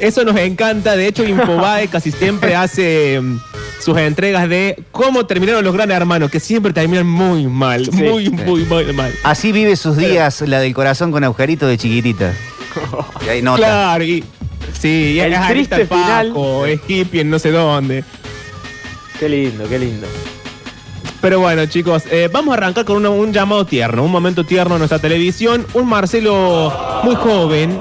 Eso 0.00 0.24
nos 0.24 0.36
encanta. 0.36 0.96
De 0.96 1.06
hecho, 1.06 1.22
Infobae 1.22 1.86
casi 1.86 2.10
siempre 2.10 2.56
hace 2.56 3.20
mm, 3.20 3.38
sus 3.78 3.96
entregas 3.96 4.48
de 4.48 4.82
cómo 4.90 5.24
terminaron 5.24 5.62
los 5.62 5.72
grandes 5.72 5.96
hermanos, 5.96 6.32
que 6.32 6.40
siempre 6.40 6.72
terminan 6.72 7.06
muy 7.06 7.46
mal. 7.46 7.84
Sí, 7.84 7.92
muy, 7.92 8.24
sí. 8.24 8.30
muy, 8.32 8.64
muy 8.64 8.92
mal. 8.92 9.14
Así 9.22 9.52
vive 9.52 9.76
sus 9.76 9.96
días 9.96 10.40
la 10.40 10.58
del 10.58 10.74
corazón 10.74 11.12
con 11.12 11.22
agujerito 11.22 11.66
de 11.68 11.78
chiquitita. 11.78 12.32
Y 13.24 13.28
ahí 13.28 13.40
nota. 13.40 13.58
Claro, 13.58 14.02
y. 14.02 14.24
Sí, 14.84 15.12
y 15.14 15.20
El 15.20 15.32
es 15.32 15.48
triste 15.48 15.86
final. 15.86 16.28
Paco, 16.28 16.66
es 16.66 16.78
hippie 16.86 17.22
en 17.22 17.30
no 17.30 17.38
sé 17.38 17.50
dónde. 17.50 18.04
Qué 19.18 19.30
lindo, 19.30 19.66
qué 19.66 19.78
lindo. 19.78 20.06
Pero 21.22 21.40
bueno, 21.40 21.64
chicos, 21.64 22.02
eh, 22.10 22.28
vamos 22.30 22.52
a 22.52 22.58
arrancar 22.58 22.84
con 22.84 23.06
un 23.06 23.32
llamado 23.32 23.64
tierno, 23.64 24.04
un 24.04 24.10
momento 24.10 24.44
tierno 24.44 24.74
en 24.74 24.80
nuestra 24.80 24.98
televisión. 24.98 25.66
Un 25.72 25.88
Marcelo 25.88 26.70
muy 27.02 27.14
joven. 27.14 27.78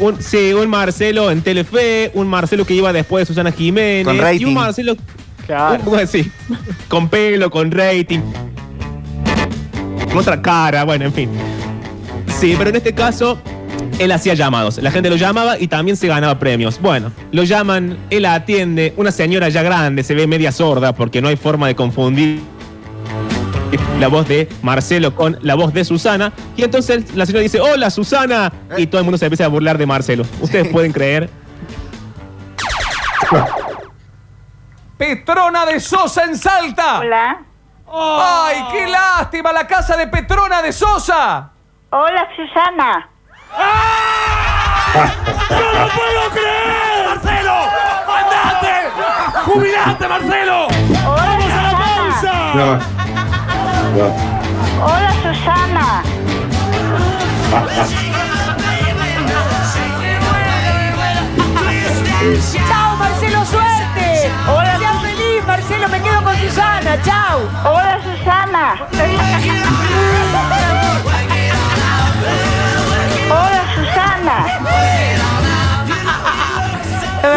Un, 0.00 0.22
sí, 0.22 0.52
un 0.52 0.68
Marcelo 0.68 1.30
en 1.30 1.40
Telefe, 1.40 2.10
un 2.12 2.26
Marcelo 2.26 2.66
que 2.66 2.74
iba 2.74 2.92
después 2.92 3.22
de 3.22 3.26
Susana 3.26 3.50
Jiménez. 3.50 4.04
Con 4.04 4.16
Y 4.38 4.44
un 4.44 4.52
Marcelo 4.52 4.96
Claro. 5.46 5.82
Un- 5.82 5.84
bueno, 5.86 6.06
sí, 6.06 6.30
con 6.88 7.08
pelo, 7.08 7.50
con 7.50 7.70
rating. 7.70 8.20
Con 10.10 10.18
otra 10.18 10.42
cara, 10.42 10.84
bueno, 10.84 11.06
en 11.06 11.14
fin. 11.14 11.30
Sí, 12.38 12.54
pero 12.58 12.68
en 12.68 12.76
este 12.76 12.92
caso, 12.92 13.38
él 13.98 14.12
hacía 14.12 14.34
llamados. 14.34 14.78
La 14.78 14.90
gente 14.90 15.10
lo 15.10 15.16
llamaba 15.16 15.58
y 15.58 15.68
también 15.68 15.96
se 15.96 16.06
ganaba 16.06 16.38
premios. 16.38 16.80
Bueno, 16.80 17.12
lo 17.32 17.44
llaman, 17.44 17.98
él 18.10 18.22
la 18.22 18.34
atiende, 18.34 18.94
una 18.96 19.10
señora 19.10 19.48
ya 19.48 19.62
grande, 19.62 20.02
se 20.02 20.14
ve 20.14 20.26
media 20.26 20.52
sorda 20.52 20.94
porque 20.94 21.20
no 21.20 21.28
hay 21.28 21.36
forma 21.36 21.66
de 21.66 21.74
confundir 21.74 22.40
la 23.98 24.08
voz 24.08 24.28
de 24.28 24.48
Marcelo 24.62 25.14
con 25.14 25.38
la 25.42 25.54
voz 25.54 25.72
de 25.74 25.84
Susana. 25.84 26.32
Y 26.56 26.62
entonces 26.62 27.14
la 27.14 27.26
señora 27.26 27.42
dice, 27.42 27.60
hola 27.60 27.90
Susana. 27.90 28.52
Y 28.76 28.86
todo 28.86 29.00
el 29.00 29.04
mundo 29.04 29.18
se 29.18 29.26
empieza 29.26 29.44
a 29.44 29.48
burlar 29.48 29.78
de 29.78 29.86
Marcelo. 29.86 30.24
¿Ustedes 30.40 30.68
pueden 30.68 30.92
creer? 30.92 31.28
Petrona 34.96 35.66
de 35.66 35.80
Sosa 35.80 36.24
en 36.24 36.36
Salta. 36.36 37.00
Hola. 37.00 37.42
¡Ay, 37.90 38.64
qué 38.70 38.86
lástima 38.86 39.52
la 39.52 39.66
casa 39.66 39.96
de 39.96 40.08
Petrona 40.08 40.60
de 40.60 40.72
Sosa! 40.72 41.52
Hola, 41.90 42.28
Susana. 42.36 43.08
¡No 43.56 45.04
lo 45.72 45.88
puedo 45.88 46.30
creer! 46.32 47.08
¡Marcelo! 47.08 47.56
¡Andate! 48.18 48.74
¡Jubilate, 49.44 50.08
Marcelo! 50.08 50.68
Hola, 51.06 51.38
Susana. 51.40 52.52
No. 52.54 52.66
No. 53.96 54.06
Hola, 54.84 55.12
Susana. 55.22 56.02
¡Chao, 62.68 62.96
Marcelo, 62.96 63.44
suerte! 63.46 64.32
Hola. 64.48 64.78
¡Seas 64.78 65.02
feliz, 65.02 65.46
Marcelo! 65.46 65.88
¡Me 65.88 66.02
quedo 66.02 66.22
con 66.22 66.36
Susana! 66.36 67.02
¡Chao! 67.02 67.40
Hola, 67.64 68.00
Susana. 68.02 68.76
Petrona. 74.28 75.46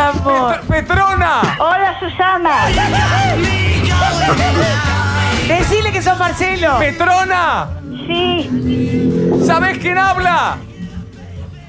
Amor. 0.09 0.59
Petrona. 0.67 1.57
Hola, 1.59 1.99
Susana. 1.99 2.67
Decile 5.47 5.91
que 5.91 6.01
sos 6.01 6.17
Marcelo. 6.19 6.79
Petrona. 6.79 7.69
Sí. 8.05 9.29
¿Sabés 9.45 9.77
quién 9.79 9.97
habla? 9.97 10.57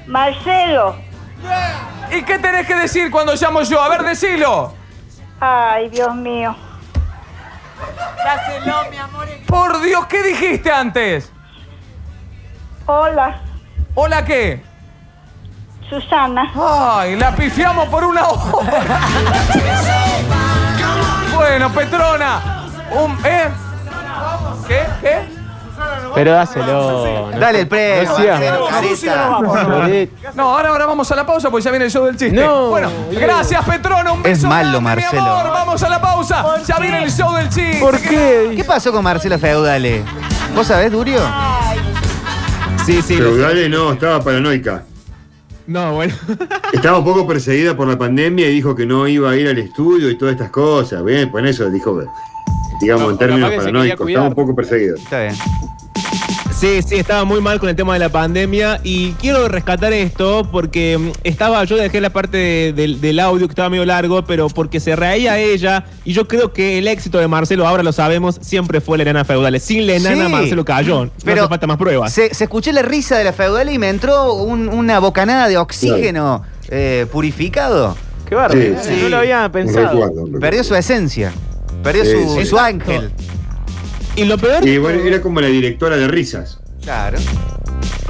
Marcelo. 0.07 0.95
¿Y 2.11 2.21
qué 2.23 2.37
tenés 2.39 2.67
que 2.67 2.75
decir 2.75 3.09
cuando 3.09 3.33
llamo 3.35 3.61
yo? 3.61 3.81
A 3.81 3.89
ver, 3.89 4.03
decilo. 4.03 4.73
Ay, 5.39 5.89
Dios 5.89 6.13
mío. 6.15 6.55
Mi 8.91 8.97
amor. 8.97 9.27
Por 9.47 9.81
Dios, 9.81 10.05
¿qué 10.07 10.21
dijiste 10.21 10.71
antes? 10.71 11.31
Hola. 12.85 13.41
¿Hola 13.95 14.25
qué? 14.25 14.72
Susana. 16.01 16.51
Ay, 16.55 17.15
la 17.15 17.35
pifiamos 17.35 17.87
por 17.89 18.03
una 18.03 18.23
hora. 18.25 18.99
bueno, 21.35 21.69
Petrona. 21.71 22.41
Un, 22.91 23.17
¿Eh? 23.25 23.49
¿Qué? 24.67 24.83
¿Qué? 25.01 25.43
Pero 26.15 26.33
dáselo. 26.33 27.31
no 27.31 27.39
Dale 27.39 27.61
el 27.61 27.67
premio, 27.67 28.03
no 28.11 28.15
seas- 28.17 28.39
Marcelo, 28.39 29.51
careta. 29.51 30.11
No, 30.35 30.49
ahora, 30.53 30.69
ahora 30.69 30.85
vamos 30.85 31.11
a 31.11 31.15
la 31.15 31.25
pausa 31.25 31.49
porque 31.49 31.63
ya 31.65 31.71
viene 31.71 31.85
el 31.85 31.91
show 31.91 32.05
del 32.05 32.15
chiste. 32.17 32.31
No, 32.45 32.69
bueno, 32.69 32.89
gracias 33.11 33.65
Petrona, 33.65 34.11
un 34.11 34.19
Es 34.19 34.23
beso 34.23 34.47
malo, 34.47 34.79
grande, 34.79 34.79
mi 34.79 35.01
Marcelo. 35.01 35.21
amor. 35.23 35.51
Vamos 35.53 35.83
a 35.83 35.89
la 35.89 35.99
pausa. 35.99 36.45
Ya 36.67 36.77
viene 36.77 37.03
el 37.03 37.11
show 37.11 37.33
del 37.33 37.49
chiste. 37.49 37.79
¿Por 37.79 37.99
qué? 37.99 38.53
¿Qué 38.55 38.63
pasó 38.63 38.91
con 38.91 39.03
Marcelo 39.03 39.37
Feudale? 39.39 40.03
¿Vos 40.55 40.67
sabés, 40.67 40.91
Durio? 40.91 41.19
Sí, 42.85 43.01
sí. 43.01 43.15
Pero 43.17 43.35
dale, 43.37 43.67
no, 43.67 43.93
estaba 43.93 44.21
paranoica. 44.23 44.83
No, 45.67 45.95
bueno. 45.95 46.13
Estaba 46.73 46.99
un 46.99 47.05
poco 47.05 47.27
perseguida 47.27 47.75
por 47.75 47.87
la 47.87 47.97
pandemia 47.97 48.49
y 48.49 48.53
dijo 48.53 48.75
que 48.75 48.85
no 48.85 49.07
iba 49.07 49.31
a 49.31 49.37
ir 49.37 49.47
al 49.47 49.57
estudio 49.57 50.09
y 50.09 50.17
todas 50.17 50.33
estas 50.33 50.49
cosas. 50.49 51.03
Bien, 51.03 51.31
pues 51.31 51.45
eso 51.45 51.69
dijo, 51.69 52.03
digamos, 52.81 53.05
No, 53.05 53.11
en 53.11 53.17
términos 53.17 53.51
paranoicos. 53.51 54.07
Estaba 54.07 54.27
un 54.27 54.35
poco 54.35 54.55
perseguido. 54.55 54.95
Está 54.95 55.23
bien. 55.23 55.35
Sí, 56.63 56.81
sí, 56.81 56.95
estaba 56.95 57.25
muy 57.25 57.41
mal 57.41 57.59
con 57.59 57.67
el 57.67 57.75
tema 57.75 57.91
de 57.91 57.99
la 57.99 58.07
pandemia 58.07 58.79
y 58.85 59.11
quiero 59.19 59.49
rescatar 59.49 59.91
esto 59.91 60.47
porque 60.49 60.97
mm, 60.97 61.09
estaba, 61.25 61.61
yo 61.65 61.75
dejé 61.75 61.99
la 61.99 62.09
parte 62.11 62.37
de- 62.37 62.71
del, 62.73 63.01
del 63.01 63.19
audio 63.19 63.47
que 63.47 63.51
estaba 63.51 63.69
medio 63.69 63.83
largo, 63.83 64.23
pero 64.23 64.47
porque 64.47 64.79
se 64.79 64.95
reía 64.95 65.37
ella 65.37 65.83
y 66.05 66.13
yo 66.13 66.25
creo 66.25 66.53
que 66.53 66.77
el 66.77 66.87
éxito 66.87 67.17
de 67.17 67.27
Marcelo, 67.27 67.67
ahora 67.67 67.83
lo 67.83 67.91
sabemos, 67.91 68.37
siempre 68.41 68.79
fue 68.79 68.97
la 68.97 69.03
enana 69.03 69.25
feudal. 69.25 69.59
Sin 69.59 69.85
la 69.87 69.95
enana, 69.95 70.27
Sí. 70.27 70.31
Marcelo 70.31 70.63
cayó. 70.63 71.03
No 71.03 71.11
Pero 71.25 71.41
hace 71.41 71.49
falta 71.49 71.67
más 71.67 71.75
pruebas. 71.77 72.13
Se, 72.13 72.33
se 72.33 72.45
escuché 72.45 72.71
la 72.71 72.81
risa 72.81 73.17
de 73.17 73.25
la 73.25 73.33
feudale 73.33 73.73
y 73.73 73.77
me 73.77 73.89
entró 73.89 74.31
un- 74.33 74.69
una 74.69 74.99
bocanada 74.99 75.49
de 75.49 75.57
oxígeno 75.57 76.43
eh, 76.69 77.07
purificado. 77.11 77.97
Qué 78.25 78.35
bárbaro. 78.35 78.61
Sí. 78.81 78.99
No 79.01 79.09
lo 79.09 79.17
había 79.17 79.51
pensado. 79.51 79.87
recuerdo, 79.89 80.11
un 80.13 80.25
recuerdo. 80.27 80.39
Perdió 80.39 80.63
su 80.63 80.75
esencia. 80.75 81.33
Perdió 81.83 82.05
Sí, 82.05 82.11
su, 82.25 82.39
sí. 82.39 82.45
su 82.45 82.57
ángel. 82.57 83.11
Y 84.15 84.25
lo 84.25 84.37
peor, 84.37 84.67
Y 84.67 84.77
bueno, 84.77 85.01
era 85.03 85.21
como 85.21 85.41
la 85.41 85.47
directora 85.47 85.97
de 85.97 86.07
risas. 86.07 86.59
Claro. 86.83 87.17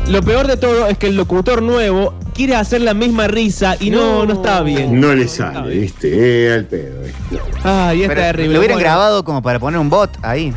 lo 0.08 0.22
peor 0.24 0.48
de 0.48 0.58
todo 0.58 0.88
es 0.88 0.98
que 0.98 1.08
el 1.08 1.16
locutor 1.16 1.62
nuevo 1.62 2.16
quiere 2.34 2.56
hacer 2.56 2.82
la 2.82 2.94
misma 2.94 3.28
risa 3.28 3.78
y 3.80 3.90
no, 3.92 4.20
No. 4.20 4.26
no 4.26 4.34
está 4.34 4.62
bien. 4.64 5.00
No 5.00 5.14
le 5.14 5.28
sale, 5.28 5.78
¿viste? 5.78 6.10
Eh, 6.48 6.54
al 6.54 6.66
pedo. 6.66 7.06
eh. 7.06 7.14
Ay, 7.64 8.02
es 8.04 8.08
Pero 8.10 8.22
terrible. 8.22 8.54
Lo 8.54 8.60
hubieran 8.60 8.76
Bueno, 8.78 8.90
grabado 8.90 9.24
como 9.24 9.42
para 9.42 9.60
poner 9.60 9.80
un 9.80 9.90
bot 9.90 10.10
ahí. 10.24 10.54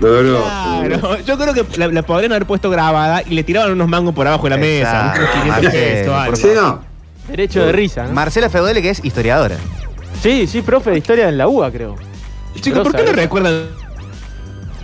Doloroso. 0.00 0.44
Claro, 0.44 1.18
yo 1.24 1.38
creo 1.38 1.54
que 1.54 1.64
la, 1.78 1.86
la 1.88 2.02
podrían 2.02 2.32
haber 2.32 2.46
puesto 2.46 2.68
grabada 2.70 3.22
y 3.24 3.30
le 3.34 3.42
tiraban 3.44 3.72
unos 3.72 3.88
mangos 3.88 4.14
por 4.14 4.26
abajo 4.26 4.44
de 4.44 4.50
la 4.50 4.56
mesa. 4.56 5.14
Exacto. 5.16 5.20
unos 5.20 5.30
500 5.30 5.62
Marcelo, 5.62 5.72
pesos, 5.72 6.06
por 6.12 6.14
algo. 6.22 6.36
Sí, 6.36 6.48
no. 6.54 6.84
Derecho 7.28 7.64
de 7.66 7.72
risa, 7.72 8.04
¿no? 8.04 8.12
Marcela 8.12 8.50
Feudale, 8.50 8.82
que 8.82 8.90
es 8.90 9.04
historiadora. 9.04 9.56
Sí, 10.22 10.46
sí, 10.46 10.62
profe 10.62 10.90
de 10.90 10.98
historia 10.98 11.28
en 11.28 11.38
la 11.38 11.48
UBA, 11.48 11.70
creo. 11.70 11.96
Chicos, 12.60 12.82
¿por 12.82 12.94
qué 12.94 13.02
no 13.02 13.10
¿eh? 13.10 13.14
recuerdan 13.14 13.66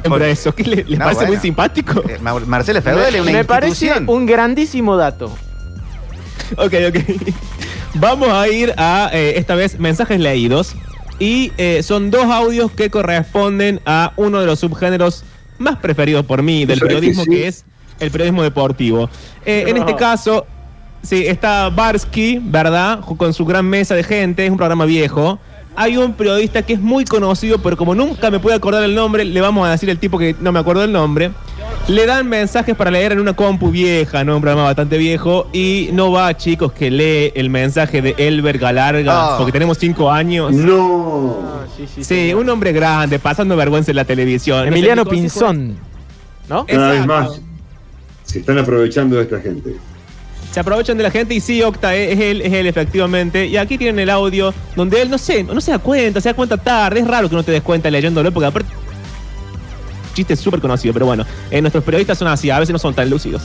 siempre 0.03 0.31
eso? 0.31 0.55
¿Qué 0.55 0.65
le- 0.65 0.85
No, 0.97 1.05
parece 1.05 1.27
muy 1.27 1.37
simpático? 1.39 2.03
Eh, 2.09 2.19
Ma- 2.21 2.39
Marcela 2.41 2.81
Feudale, 2.83 3.13
Me, 3.19 3.21
una 3.23 3.33
me 3.33 3.45
parece 3.45 3.87
institución. 3.87 4.05
un 4.09 4.27
grandísimo 4.27 4.97
dato. 4.97 5.27
Ok, 6.57 6.75
ok. 6.89 6.97
Vamos 7.95 8.29
a 8.29 8.49
ir 8.49 8.73
a, 8.77 9.11
eh, 9.13 9.35
esta 9.37 9.55
vez, 9.55 9.79
mensajes 9.79 10.19
leídos. 10.21 10.75
Y 11.19 11.53
eh, 11.59 11.83
son 11.83 12.11
dos 12.11 12.25
audios 12.27 12.71
que 12.71 12.89
corresponden 12.91 13.81
a 13.85 14.13
uno 14.17 14.41
de 14.41 14.47
los 14.47 14.61
subgéneros 14.61 15.25
más 15.59 15.77
preferidos 15.77 16.25
por 16.25 16.43
mí 16.43 16.65
del 16.65 16.79
¿Sabes 16.79 16.95
que 16.95 16.97
periodismo, 17.01 17.25
sí? 17.25 17.31
que 17.31 17.47
es 17.49 17.65
el 17.99 18.11
periodismo 18.11 18.43
deportivo. 18.43 19.11
Eh, 19.45 19.65
En 19.69 19.77
este 19.77 19.95
caso, 19.97 20.47
sí, 21.03 21.27
está 21.27 21.69
Barsky, 21.69 22.41
¿verdad? 22.43 23.01
Con 23.01 23.35
su 23.35 23.45
gran 23.45 23.67
mesa 23.67 23.95
de 23.95 24.03
gente, 24.03 24.47
es 24.47 24.51
un 24.51 24.57
programa 24.57 24.87
viejo. 24.87 25.39
Hay 25.83 25.97
un 25.97 26.13
periodista 26.13 26.61
que 26.61 26.75
es 26.75 26.81
muy 26.81 27.07
conocido, 27.07 27.57
pero 27.63 27.75
como 27.75 27.95
nunca 27.95 28.31
me 28.31 28.39
puedo 28.39 28.55
acordar 28.55 28.83
el 28.85 28.95
nombre, 28.95 29.25
le 29.25 29.41
vamos 29.41 29.67
a 29.67 29.71
decir 29.71 29.89
el 29.89 29.99
tipo 29.99 30.19
que 30.19 30.37
no 30.39 30.53
me 30.53 30.59
acuerdo 30.59 30.85
el 30.85 30.93
nombre. 30.93 31.31
Le 31.89 32.05
dan 32.05 32.29
mensajes 32.29 32.77
para 32.77 32.91
leer 32.91 33.13
en 33.13 33.21
una 33.21 33.33
compu 33.33 33.71
vieja, 33.71 34.23
¿no? 34.23 34.35
Un 34.37 34.43
programa 34.43 34.65
bastante 34.65 34.99
viejo. 34.99 35.49
Y 35.55 35.89
no 35.95 36.13
va, 36.13 36.37
chicos, 36.37 36.73
que 36.73 36.91
lee 36.91 37.33
el 37.35 37.49
mensaje 37.49 38.03
de 38.03 38.15
Elber 38.19 38.59
Galarga, 38.59 39.13
Ah. 39.35 39.35
porque 39.39 39.53
tenemos 39.53 39.79
cinco 39.79 40.11
años. 40.11 40.53
No. 40.53 41.39
sí, 41.75 41.87
sí, 41.95 42.05
Sí, 42.05 42.35
un 42.35 42.47
hombre 42.51 42.73
grande, 42.73 43.19
pasando 43.19 43.57
vergüenza 43.57 43.91
en 43.91 43.97
la 43.97 44.05
televisión. 44.05 44.69
Emiliano 44.69 45.07
Pinzón. 45.07 45.79
¿No? 46.47 46.67
Cada 46.67 46.91
vez 46.93 47.07
más 47.07 47.41
se 48.25 48.41
están 48.41 48.59
aprovechando 48.59 49.17
de 49.17 49.23
esta 49.23 49.41
gente. 49.41 49.77
Se 50.51 50.59
aprovechan 50.61 50.97
de 50.97 51.05
la 51.05 51.11
gente 51.13 51.33
y 51.35 51.41
sí, 51.41 51.63
Octa, 51.63 51.95
es 51.95 52.13
es 52.15 52.21
él, 52.21 52.43
es 52.43 52.53
él 52.53 52.67
efectivamente. 52.67 53.47
Y 53.47 53.57
aquí 53.57 53.79
tienen 53.79 53.99
el 54.01 54.11
audio 54.11 54.53
donde 54.75 55.01
él, 55.01 55.09
no 55.11 55.17
sé, 55.19 55.45
no 55.45 55.61
se 55.61 55.71
da 55.71 55.79
cuenta, 55.79 56.21
se 56.21 56.29
da 56.29 56.35
cuenta 56.35 56.57
tarde. 56.57 57.01
Es 57.01 57.07
raro 57.07 57.29
que 57.29 57.37
no 57.37 57.43
te 57.45 57.53
des 57.53 57.63
cuenta 57.63 57.89
leyéndolo, 57.91 58.33
porque 58.33 58.47
aparte. 58.47 58.69
Chiste 60.15 60.35
súper 60.35 60.61
conocido, 60.61 60.93
pero 60.93 61.07
bueno, 61.07 61.25
eh, 61.53 61.61
nuestros 61.61 61.85
periodistas 61.85 62.19
son 62.19 62.27
así, 62.27 62.51
a 62.51 62.59
veces 62.59 62.73
no 62.73 62.81
son 62.81 62.95
tan 62.95 63.09
lúcidos. 63.09 63.43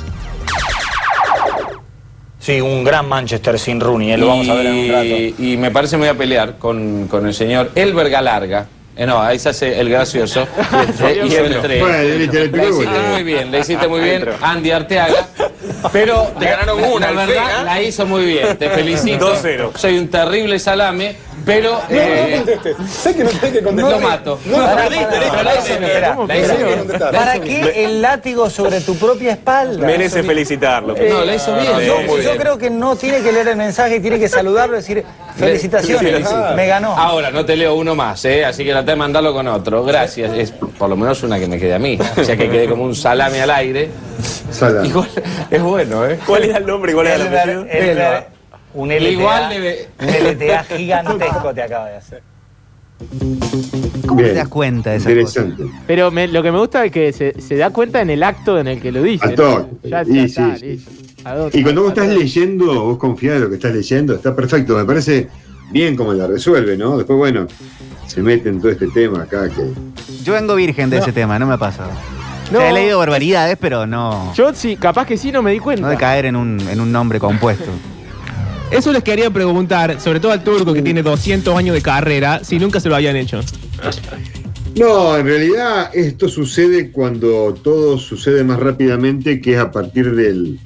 Sí, 2.40 2.62
un 2.62 2.84
gran 2.84 3.08
Manchester 3.08 3.58
sin 3.58 3.80
Rooney, 3.80 4.12
eh, 4.12 4.18
lo 4.18 4.28
vamos 4.28 4.50
a 4.50 4.54
ver 4.56 4.66
en 4.68 4.76
un 4.76 4.92
rato. 4.92 5.42
Y 5.44 5.58
me 5.58 5.72
parece 5.72 5.98
me 5.98 6.02
voy 6.08 6.10
a 6.10 6.18
pelear 6.18 6.58
con, 6.58 7.08
con 7.08 7.26
el 7.26 7.34
señor 7.34 7.72
Elber 7.76 8.10
Galarga. 8.10 8.68
Eh, 8.98 9.06
no, 9.06 9.20
ahí 9.22 9.38
se 9.40 9.50
hace 9.50 9.80
el 9.80 9.90
gracioso. 9.90 10.48
Hizo 11.26 11.40
el 11.46 11.62
tres. 11.62 11.82
Bueno, 11.82 11.98
le- 11.98 12.18
le- 12.20 12.28
le- 12.28 12.48
La 12.58 12.66
hiciste 12.70 12.92
le- 13.02 13.10
muy 13.14 13.24
bien, 13.24 13.52
la 13.52 13.60
hiciste 13.60 13.88
muy 13.88 14.00
bien, 14.02 14.26
Andy 14.42 14.72
Arteaga. 14.72 15.28
Pero 15.92 16.32
Te 16.40 16.46
ganaron 16.46 16.82
la- 16.82 16.88
una, 16.88 17.12
La 17.12 17.26
verdad, 17.26 17.46
Pega. 17.48 17.64
la 17.64 17.82
hizo 17.82 18.06
muy 18.06 18.26
bien. 18.26 18.58
Te 18.58 18.70
felicito. 18.70 19.34
2-0. 19.44 19.72
Soy 19.78 19.98
un 19.98 20.08
terrible 20.10 20.60
salame, 20.60 21.16
pero. 21.46 21.80
eh, 21.90 22.44
Sé 22.90 23.16
que 23.16 23.24
no 23.24 23.30
tenés 23.30 23.52
que 23.54 23.62
Lo 23.62 24.00
mato. 24.00 24.40
La 24.46 26.38
hice 26.38 26.58
bien. 26.58 26.88
¿Para 27.12 27.40
qué 27.40 27.86
el 27.86 28.02
látigo 28.02 28.50
sobre 28.50 28.82
tu 28.82 28.96
propia 28.96 29.32
espalda? 29.34 29.86
Merece 29.86 30.24
felicitarlo. 30.24 30.96
Eh, 30.96 31.10
No, 31.10 31.24
la 31.26 31.36
hizo 31.36 31.54
bien. 31.56 31.80
yo, 31.88 32.20
yo 32.22 32.38
creo 32.38 32.58
que 32.58 32.70
no 32.70 32.96
tiene 32.96 33.22
que 33.22 33.32
leer 33.32 33.50
el 33.50 33.58
mensaje, 33.58 34.00
tiene 34.00 34.20
que 34.20 34.28
saludarlo 34.28 34.76
y 34.76 34.80
decir 34.80 35.04
felicitaciones, 35.38 36.28
me 36.56 36.68
ganó. 36.68 36.98
Ahora, 36.98 37.30
no 37.32 37.46
te 37.46 37.56
leo 37.56 37.76
uno 37.76 37.96
más, 37.96 38.24
¿eh? 38.26 38.46
así 38.46 38.64
que 38.64 38.72
traté 38.72 38.92
de 38.92 38.96
mandarlo 38.98 39.34
con 39.34 39.48
otro. 39.48 39.84
Gracias. 39.84 40.32
Es 40.34 40.52
por 40.52 40.90
lo 40.90 40.96
menos 40.96 41.22
una 41.24 41.40
que 41.40 41.48
me 41.48 41.60
quede 41.60 41.74
a 41.76 41.80
mí. 41.80 41.98
O 42.18 42.24
sea 42.24 42.36
que 42.38 42.50
quedé 42.50 42.68
como 42.68 42.84
un 42.84 42.96
salame 42.96 43.42
al 43.42 43.52
aire. 43.52 43.90
Sala. 44.52 44.86
Igual, 44.86 45.10
es 45.52 45.62
bueno, 45.62 46.06
¿eh? 46.08 46.18
¿Cuál 46.26 46.46
era 46.46 46.58
el 46.58 46.66
nombre 46.66 46.94
cuál 46.94 47.08
era 47.08 47.16
el 47.16 47.22
apellido? 47.28 48.35
Un 48.76 48.90
LTA, 48.92 49.10
Igual 49.10 49.50
debe- 49.50 49.88
un 50.00 50.08
LTA 50.10 50.64
gigantesco 50.66 51.54
te 51.54 51.62
acaba 51.64 51.90
de 51.90 51.96
hacer. 51.96 52.22
¿Cómo 54.08 54.20
Bien. 54.22 54.32
te 54.32 54.36
das 54.38 54.48
cuenta 54.48 54.92
de 54.92 54.98
cosas? 54.98 55.12
Interesante. 55.12 55.64
Pero 55.88 56.12
me- 56.12 56.28
lo 56.28 56.44
que 56.44 56.52
me 56.52 56.60
gusta 56.60 56.86
es 56.86 56.92
que 56.92 57.12
se, 57.14 57.40
se 57.42 57.56
da 57.56 57.70
cuenta 57.72 58.02
en 58.02 58.10
el 58.10 58.24
acto 58.24 58.60
en 58.60 58.68
el 58.68 58.82
que 58.82 58.92
lo 58.92 59.02
dice. 59.04 59.26
Al 59.26 59.36
¿no? 59.36 59.70
Ya, 59.84 59.88
Y 59.88 59.90
ya 59.90 60.06
sí, 60.06 60.20
está, 60.20 60.56
sí. 60.58 60.66
listo. 60.66 60.92
¿A 61.24 61.36
dónde? 61.36 61.58
Y 61.60 61.64
cuando 61.64 61.82
vos 61.82 61.90
estás 61.92 62.08
leyendo, 62.10 62.84
vos 62.84 62.98
confías 62.98 63.36
de 63.36 63.40
lo 63.42 63.50
que 63.50 63.56
estás 63.56 63.74
leyendo, 63.74 64.14
está 64.14 64.36
perfecto. 64.36 64.78
Me 64.78 64.86
parece 64.86 65.28
bien 65.72 65.96
como 65.96 66.14
la 66.14 66.28
resuelve, 66.28 66.78
¿no? 66.78 66.98
Después, 66.98 67.18
bueno, 67.18 67.48
se 68.08 68.22
mete 68.22 68.50
en 68.50 68.60
todo 68.62 68.72
este 68.72 68.88
tema 68.88 69.24
acá 69.24 69.50
que. 69.50 69.72
Yo 70.24 70.34
vengo 70.34 70.56
virgen 70.56 70.90
de 70.90 71.00
ese 71.00 71.12
tema, 71.12 71.40
no 71.40 71.48
me 71.48 71.56
ha 71.56 71.58
pasado. 71.58 71.92
No. 72.52 72.60
O 72.60 72.62
sea, 72.62 72.70
he 72.70 72.74
leído 72.74 73.00
barbaridades, 73.00 73.58
pero 73.60 73.88
no, 73.88 74.32
Yo 74.36 74.54
sí, 74.54 74.76
capaz 74.76 75.08
que 75.08 75.18
sí, 75.18 75.32
no 75.32 75.42
me 75.42 75.52
di 75.52 75.60
cuenta. 75.60 75.82
no 75.82 75.90
de 75.90 75.98
caer 75.98 76.26
en 76.26 76.36
un, 76.36 76.60
en 76.70 76.80
un 76.80 76.92
nombre 76.92 77.20
compuesto. 77.20 77.72
Eso 78.72 78.92
les 78.92 79.04
quería 79.04 79.30
preguntar, 79.30 80.02
sobre 80.02 80.20
todo 80.20 80.32
al 80.32 80.44
turco 80.44 80.74
que 80.74 80.82
tiene 80.82 81.04
200 81.04 81.56
años 81.56 81.76
de 81.76 81.82
carrera, 81.82 82.44
si 82.44 82.60
nunca 82.60 82.80
se 82.80 82.90
lo 82.90 82.96
habían 82.96 83.16
hecho. 83.16 83.42
No, 84.76 85.16
en 85.18 85.26
realidad 85.26 85.92
esto 85.94 86.28
sucede 86.28 86.92
cuando 86.92 87.54
todo 87.54 87.98
sucede 87.98 88.44
más 88.44 88.60
rápidamente, 88.60 89.40
que 89.40 89.54
es 89.54 89.60
a 89.60 89.72
partir 89.72 90.14
del 90.16 90.60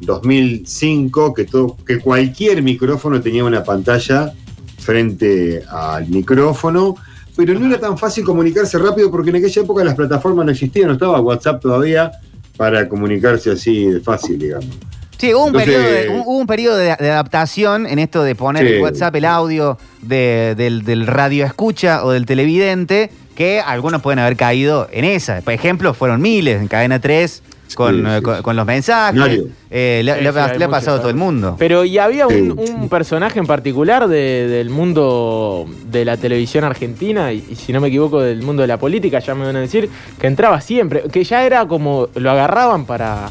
2005, 0.00 1.34
que, 1.34 1.44
todo, 1.44 1.76
que 1.86 1.98
cualquier 1.98 2.62
micrófono 2.62 3.20
tenía 3.20 3.44
una 3.44 3.62
pantalla 3.62 4.32
frente 4.78 5.62
al 5.68 6.08
micrófono, 6.08 6.96
pero 7.36 7.58
no 7.58 7.66
era 7.66 7.78
tan 7.78 7.98
fácil 7.98 8.24
comunicarse 8.24 8.78
rápido 8.78 9.10
porque 9.10 9.30
en 9.30 9.36
aquella 9.36 9.62
época 9.62 9.84
las 9.84 9.94
plataformas 9.94 10.46
no 10.46 10.52
existían, 10.52 10.88
no 10.88 10.94
estaba 10.94 11.20
WhatsApp 11.20 11.60
todavía 11.60 12.10
para 12.56 12.88
comunicarse 12.88 13.50
así 13.50 13.86
de 13.86 14.00
fácil, 14.00 14.38
digamos. 14.38 14.76
Sí, 15.20 15.34
hubo 15.34 15.42
un, 15.44 15.48
Entonces- 15.48 15.74
periodo, 15.74 15.92
de, 16.14 16.20
hubo 16.20 16.36
un 16.38 16.46
periodo 16.46 16.76
de, 16.76 16.96
de 16.98 17.10
adaptación 17.10 17.86
en 17.86 17.98
esto 17.98 18.22
de 18.22 18.34
poner 18.34 18.66
Sí. 18.66 18.74
en 18.74 18.82
WhatsApp 18.82 19.14
el 19.16 19.24
audio 19.26 19.78
de- 20.02 20.54
del, 20.56 20.82
del 20.84 21.06
radio 21.06 21.44
escucha 21.44 22.04
o 22.04 22.10
del 22.12 22.26
televidente, 22.26 23.10
que 23.34 23.60
algunos 23.60 24.02
pueden 24.02 24.18
haber 24.18 24.36
caído 24.36 24.88
en 24.92 25.04
esa. 25.04 25.40
Por 25.42 25.52
ejemplo, 25.52 25.94
fueron 25.94 26.20
miles 26.20 26.60
en 26.60 26.68
cadena 26.68 26.98
3 27.00 27.42
con, 27.74 27.96
Sí, 27.96 28.02
sí, 28.16 28.22
con, 28.22 28.42
con 28.42 28.56
los 28.56 28.66
mensajes. 28.66 29.42
Eh, 29.70 30.02
le, 30.04 30.14
Sí, 30.16 30.20
le- 30.24 30.32
sí, 30.32 30.38
hay 30.38 30.58
le 30.58 30.64
ha 30.64 30.68
pasado 30.68 30.96
a 30.96 31.00
todo 31.00 31.10
el 31.10 31.16
mundo. 31.16 31.54
Pero 31.58 31.84
y 31.84 31.96
había 31.98 32.26
un, 32.26 32.88
personaje 32.90 33.38
en 33.38 33.46
particular 33.46 34.08
de- 34.08 34.48
del 34.48 34.70
mundo 34.70 35.66
de 35.86 36.04
la 36.04 36.16
televisión 36.16 36.64
argentina, 36.64 37.32
y, 37.32 37.44
y 37.48 37.54
si 37.54 37.72
no 37.72 37.80
me 37.80 37.88
equivoco 37.88 38.20
del 38.20 38.42
mundo 38.42 38.62
de 38.62 38.68
la 38.68 38.76
política, 38.78 39.20
ya 39.20 39.34
me 39.34 39.44
van 39.46 39.56
a 39.56 39.60
decir, 39.60 39.88
que 40.20 40.26
entraba 40.26 40.60
siempre, 40.60 41.04
que 41.12 41.22
ya 41.24 41.44
era 41.46 41.66
como 41.66 42.08
lo 42.16 42.30
agarraban 42.32 42.84
para, 42.86 43.30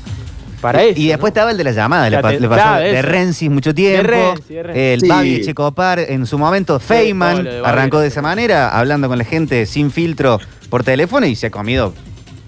para 0.62 0.84
eso. 0.84 1.00
y 1.00 1.08
después 1.08 1.32
estaba 1.32 1.52
el 1.52 1.58
de 1.58 1.64
la 1.64 1.72
llamada, 1.72 2.10
le, 2.10 2.22
La 2.22 2.32
le 2.32 2.48
pasó 2.48 2.62
claro, 2.64 2.86
de. 2.86 3.02
Rensis 3.02 3.50
mucho 3.50 3.74
tiempo. 3.74 4.08
Renzi, 4.08 4.54
de 4.54 4.64
Renzi. 4.64 4.80
El 4.82 5.02
Sí. 5.02 5.08
Babi 5.08 5.36
Echecopar 5.36 6.00
en 6.00 6.26
su 6.26 6.38
momento, 6.38 6.80
Feynman 6.80 7.44
de 7.44 7.62
arrancó 7.66 8.00
de 8.00 8.08
esa 8.08 8.22
manera, 8.22 8.70
hablando 8.70 9.08
con 9.08 9.18
la 9.18 9.24
gente 9.24 9.66
sin 9.66 9.92
filtro 9.92 10.40
por 10.70 10.84
teléfono 10.84 11.26
y 11.26 11.36
se 11.36 11.48
ha 11.48 11.52
comido 11.52 11.94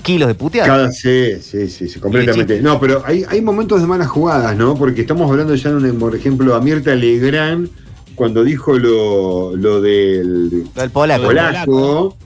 kilos 0.03 0.27
de 0.27 0.36
puteadas. 0.36 0.68
Cada, 0.70 0.91
sí, 0.91 1.34
sí, 1.41 1.68
sí, 1.70 1.88
sí, 1.88 2.00
completamente. 2.00 2.60
No, 2.62 2.80
pero 2.80 3.03
hay, 3.06 3.24
hay 3.30 3.41
momentos 3.41 3.80
de 3.82 3.88
malas 3.88 4.08
jugadas, 4.08 4.56
¿no? 4.56 4.75
Porque 4.75 5.01
estamos 5.01 5.30
hablando 5.30 5.53
ya, 5.56 5.70
de 5.72 5.91
un- 5.91 6.00
por 6.00 6.15
ejemplo, 6.15 6.56
a 6.56 6.60
Mirta 6.62 6.96
Legrand, 6.96 7.70
cuando 8.15 8.44
dijo 8.44 8.77
lo, 8.77 9.56
lo 9.56 9.80
del 9.82 10.50
Lo 10.75 10.82
del 10.82 10.89
polaco. 10.91 11.24
polaco. 11.25 12.18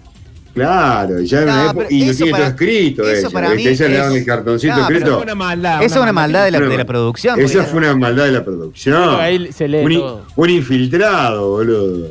Claro, 0.55 1.19
ya 1.19 1.41
era 1.41 1.51
No, 1.53 1.61
una 1.61 1.71
época- 1.71 1.87
y 1.89 2.05
lo 2.05 2.11
eso 2.11 2.17
tiene 2.17 2.31
para- 2.31 2.43
todo 2.45 2.51
escrito. 2.51 3.03
eso 3.09 3.27
ella, 3.27 3.29
para 3.33 3.49
mí 3.53 3.67
Ella 3.67 3.87
le 3.89 3.93
daban 3.97 4.11
es- 4.13 4.17
el 4.19 4.25
cartoncito 4.25 4.73
No, 4.75 4.81
escrito. 4.83 5.13
Fue 5.15 5.23
una 5.23 5.35
maldad. 5.35 5.83
Esa 5.83 5.95
es 5.97 6.01
una 6.01 6.13
maldad 6.13 6.45
de 6.45 6.51
la, 6.51 6.59
de 6.61 6.77
la 6.77 6.85
producción. 6.85 7.39
Esa 7.41 7.63
fue 7.65 7.79
una 7.79 7.95
maldad 7.95 8.25
de 8.25 8.31
la 8.31 8.43
producción. 8.45 9.19
Ahí 9.19 9.51
se 9.51 9.67
lee 9.67 9.83
un, 9.83 9.91
in- 9.91 9.99
todo. 9.99 10.25
un 10.35 10.49
infiltrado, 10.49 11.49
boludo. 11.49 12.07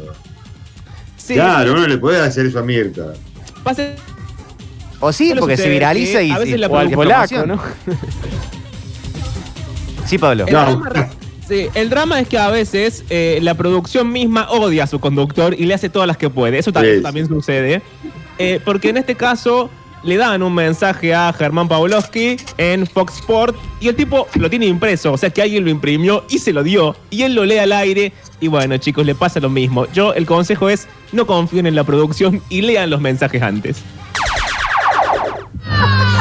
Sí, 1.16 1.34
claro, 1.34 1.72
uno 1.72 1.86
le 1.88 1.96
puede 1.98 2.20
hacer 2.20 2.44
eso 2.46 2.58
a 2.58 2.62
Mirta. 2.62 3.14
O 5.00 5.10
sí, 5.12 5.32
porque 5.38 5.56
se 5.56 5.68
viraliza 5.70 6.22
y, 6.22 6.30
a 6.30 6.38
veces 6.38 6.54
y- 6.54 6.58
la 6.58 6.66
O 6.68 6.76
al 6.76 6.86
y 6.86 6.90
es 6.90 6.94
polaco. 6.96 7.46
¿no? 7.46 7.60
Sí, 10.06 10.18
Pablo. 10.18 10.44
El, 10.46 10.52
No. 10.52 10.60
drama, 10.82 11.08
sí, 11.48 11.66
el 11.74 11.88
drama 11.88 12.20
es 12.20 12.28
que 12.28 12.36
a 12.38 12.50
veces 12.50 13.04
eh, 13.08 13.38
la 13.42 13.54
producción 13.54 14.12
misma 14.12 14.50
odia 14.50 14.84
a 14.84 14.86
su 14.86 15.00
conductor 15.00 15.54
y 15.58 15.64
le 15.64 15.72
hace 15.74 15.88
todas 15.88 16.06
las 16.06 16.18
que 16.18 16.28
puede. 16.28 16.58
Eso 16.58 16.72
también, 16.72 16.96
Sí. 16.98 17.02
también 17.02 17.26
sucede. 17.26 17.80
Eh, 18.38 18.60
porque 18.64 18.90
en 18.90 18.96
este 18.96 19.14
caso 19.14 19.70
le 20.04 20.16
dan 20.16 20.42
un 20.42 20.54
mensaje 20.54 21.14
a 21.14 21.32
Germán 21.32 21.66
Pavlovsky 21.66 22.36
en 22.58 22.86
Fox 22.86 23.14
Sport 23.16 23.56
y 23.80 23.88
el 23.88 23.96
tipo 23.96 24.28
lo 24.34 24.50
tiene 24.50 24.66
impreso. 24.66 25.12
O 25.12 25.16
sea 25.16 25.30
que 25.30 25.42
alguien 25.42 25.64
lo 25.64 25.70
imprimió 25.70 26.24
y 26.28 26.38
se 26.38 26.52
lo 26.52 26.62
dio. 26.62 26.94
Y 27.10 27.22
él 27.22 27.34
lo 27.34 27.44
lee 27.44 27.58
al 27.58 27.72
aire. 27.72 28.12
Y 28.40 28.48
bueno, 28.48 28.76
chicos, 28.76 29.06
le 29.06 29.14
pasa 29.14 29.40
lo 29.40 29.48
mismo. 29.48 29.86
Yo, 29.92 30.14
el 30.14 30.26
consejo 30.26 30.68
es 30.68 30.86
no 31.12 31.26
confíen 31.26 31.66
en 31.66 31.74
la 31.74 31.84
producción 31.84 32.42
y 32.48 32.62
lean 32.62 32.90
los 32.90 33.00
mensajes 33.00 33.42
antes. 33.42 33.82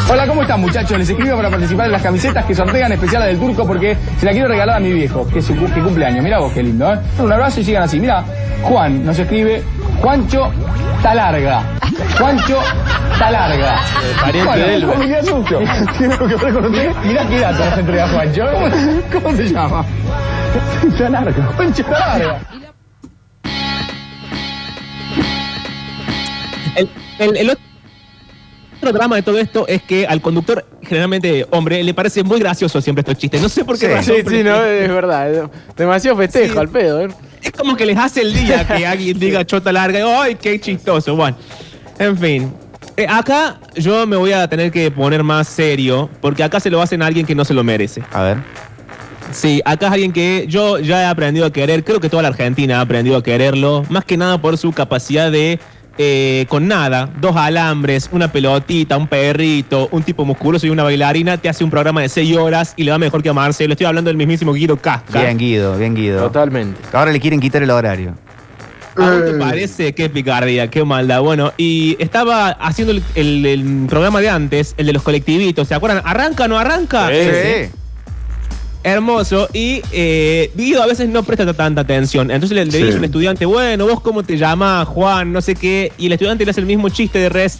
Hola, 0.10 0.28
¿cómo 0.28 0.44
están 0.44 0.62
muchachos? 0.62 0.98
Les 0.98 1.10
escribo 1.10 1.36
para 1.38 1.50
participar 1.50 1.88
en 1.88 1.94
las 1.94 2.04
camisetas 2.04 2.46
que 2.46 2.54
sortean 2.54 2.92
especiales 2.92 3.30
del 3.30 3.40
turco 3.40 3.66
porque 3.66 3.98
se 4.20 4.26
la 4.26 4.32
quiero 4.32 4.48
regalar 4.48 4.78
a 4.78 4.80
mi 4.80 4.92
viejo, 4.92 5.28
que 5.28 5.40
es 5.40 5.46
su 5.46 5.56
que 5.56 5.82
cumpleaños. 5.82 6.24
Mirá 6.24 6.40
vos, 6.40 6.52
qué 6.54 6.62
lindo, 6.62 6.94
¿eh? 6.94 7.00
Un 7.18 7.32
abrazo 7.32 7.62
y 7.62 7.64
sigan 7.64 7.84
así. 7.84 8.00
Mira, 8.00 8.24
Juan 8.62 9.06
nos 9.06 9.18
escribe, 9.18 9.64
Juancho 10.04 10.52
Talarga. 11.02 11.64
Juancho 12.18 12.60
Talarga. 13.18 13.76
pariente 14.22 14.50
Bueno, 14.50 14.66
de 14.68 14.76
él, 14.76 14.86
familiar 14.86 15.24
suyo. 15.24 15.60
¿Tiene 15.98 16.14
algo 16.14 16.28
que 16.28 16.36
ver 16.36 16.54
con 16.54 16.66
usted? 16.66 16.92
Mirá 17.06 17.26
qué 17.30 17.40
dato 17.40 17.66
nos 17.66 17.78
entrega 17.78 18.08
Juancho. 18.10 18.44
¿Cómo, 18.52 19.24
cómo 19.24 19.38
se 19.38 19.44
llama? 19.48 19.86
Talarga. 20.98 21.44
Juancho 21.56 21.84
Talarga. 21.86 22.40
El, 26.76 26.90
el- 27.20 27.38
el 27.38 27.50
otro 27.52 27.64
drama 28.92 29.16
de 29.16 29.22
todo 29.24 29.38
esto 29.40 29.66
es 29.68 29.82
que 29.84 30.06
al 30.06 30.22
conductor, 30.22 30.66
generalmente 30.82 31.46
hombre, 31.52 31.84
le 31.84 31.94
parece 31.94 32.24
muy 32.24 32.40
gracioso 32.40 32.82
siempre 32.82 33.02
estos 33.02 33.18
chistes. 33.18 33.42
No 33.42 33.50
sé 33.50 33.64
por 33.64 33.78
qué 33.80 33.88
Sí, 33.88 33.94
razón, 33.94 34.16
sí, 34.28 34.36
sí, 34.38 34.44
no, 34.44 34.64
es 34.64 34.90
verdad. 34.90 35.50
Demasiado 35.78 36.18
festejo 36.18 36.54
Sí. 36.54 36.60
al 36.60 36.70
pedo, 36.70 37.02
¿eh? 37.02 37.08
Es 37.42 37.52
como 37.52 37.76
que 37.76 37.86
les 37.86 37.98
hace 37.98 38.22
el 38.22 38.34
día 38.34 38.66
que 38.68 38.86
alguien 38.88 39.18
diga 39.20 39.46
chota 39.46 39.72
larga. 39.72 40.00
y, 40.00 40.04
¡Ay, 40.04 40.36
qué 40.36 40.60
chistoso! 40.60 41.16
Bueno, 41.16 41.38
en 42.00 42.18
fin. 42.18 42.54
Eh, 42.96 43.08
acá 43.10 43.58
yo 43.76 44.06
me 44.06 44.16
voy 44.18 44.34
a 44.34 44.48
tener 44.48 44.72
que 44.72 44.92
poner 44.92 45.24
más 45.24 45.48
serio, 45.48 46.10
porque 46.22 46.44
acá 46.44 46.60
se 46.60 46.70
lo 46.70 46.82
hacen 46.82 47.02
a 47.02 47.08
alguien 47.08 47.26
que 47.26 47.34
no 47.36 47.44
se 47.46 47.54
lo 47.54 47.64
merece. 47.64 48.04
A 48.12 48.22
ver. 48.22 48.38
Sí, 49.32 49.62
acá 49.66 49.88
es 49.88 49.94
alguien 49.94 50.12
que 50.14 50.46
yo 50.48 50.78
ya 50.78 51.02
he 51.02 51.06
aprendido 51.06 51.46
a 51.48 51.52
querer, 51.52 51.84
creo 51.84 52.00
que 52.00 52.08
toda 52.10 52.22
la 52.22 52.30
Argentina 52.30 52.78
ha 52.78 52.82
aprendido 52.82 53.18
a 53.18 53.24
quererlo, 53.24 53.84
más 53.90 54.06
que 54.06 54.16
nada 54.16 54.40
por 54.40 54.58
su 54.60 54.72
capacidad 54.74 55.32
de, 55.32 55.60
eh, 55.98 56.46
con 56.50 56.68
nada, 56.68 57.10
dos 57.22 57.36
alambres, 57.36 58.10
una 58.12 58.32
pelotita, 58.32 58.98
un 58.98 59.08
perrito, 59.08 59.88
un 59.92 60.02
tipo 60.04 60.26
musculoso 60.26 60.66
y 60.66 60.70
una 60.70 60.84
bailarina, 60.84 61.38
te 61.38 61.50
hace 61.50 61.64
un 61.64 61.70
programa 61.70 62.02
de 62.02 62.10
seis 62.10 62.36
horas 62.36 62.74
y 62.76 62.84
le 62.84 62.92
va 62.92 62.98
mejor 62.98 63.22
que 63.22 63.30
a 63.30 63.34
Marcelo. 63.34 63.74
Estoy 63.74 63.86
hablando 63.86 64.10
del 64.10 64.18
mismísimo 64.18 64.54
Guido 64.54 64.78
Casca. 64.78 65.22
Bien, 65.22 65.38
Guido, 65.38 65.78
bien, 65.78 65.94
Guido. 65.96 66.24
Totalmente. 66.24 66.80
Ahora 66.94 67.12
le 67.12 67.20
quieren 67.20 67.40
quitar 67.40 67.62
el 67.64 67.70
horario. 67.70 68.16
¿A 68.96 69.10
vos 69.10 69.26
te 69.26 69.34
parece? 69.40 69.94
Qué 69.96 70.08
picardía, 70.10 70.70
qué 70.70 70.84
maldad. 70.84 71.22
Bueno, 71.22 71.52
y 71.58 71.96
estaba 72.00 72.50
haciendo 72.50 72.94
el, 72.94 73.04
el- 73.16 73.46
el 73.46 73.86
programa 73.90 74.22
de 74.22 74.30
antes, 74.30 74.76
el 74.78 74.86
de 74.86 74.94
los 74.94 75.02
colectivitos, 75.02 75.68
¿se 75.68 75.74
acuerdan? 75.74 76.04
¿Arranca 76.06 76.44
o 76.44 76.48
no 76.48 76.60
arranca? 76.60 77.10
Sí. 77.10 77.72
Hermoso. 78.84 79.48
Y 79.54 79.82
eh, 79.92 80.52
Guido 80.56 80.84
a 80.84 80.86
veces 80.88 81.08
no 81.10 81.24
presta 81.24 81.52
tanta 81.54 81.82
atención. 81.82 82.30
Entonces 82.32 82.56
le, 82.56 82.66
le 82.66 82.72
Sí. 82.72 82.78
dice 82.84 82.96
a 82.96 82.98
un 83.00 83.06
estudiante, 83.06 83.46
bueno, 83.46 83.88
vos 83.88 84.02
cómo 84.02 84.24
te 84.24 84.38
llamas, 84.38 84.88
Juan, 84.88 85.32
no 85.32 85.42
sé 85.42 85.56
qué. 85.56 85.92
Y 85.98 86.08
el 86.08 86.14
estudiante 86.14 86.44
le 86.46 86.52
hace 86.52 86.60
el 86.62 86.68
mismo 86.68 86.90
chiste 86.90 87.20
de 87.20 87.30
res. 87.30 87.60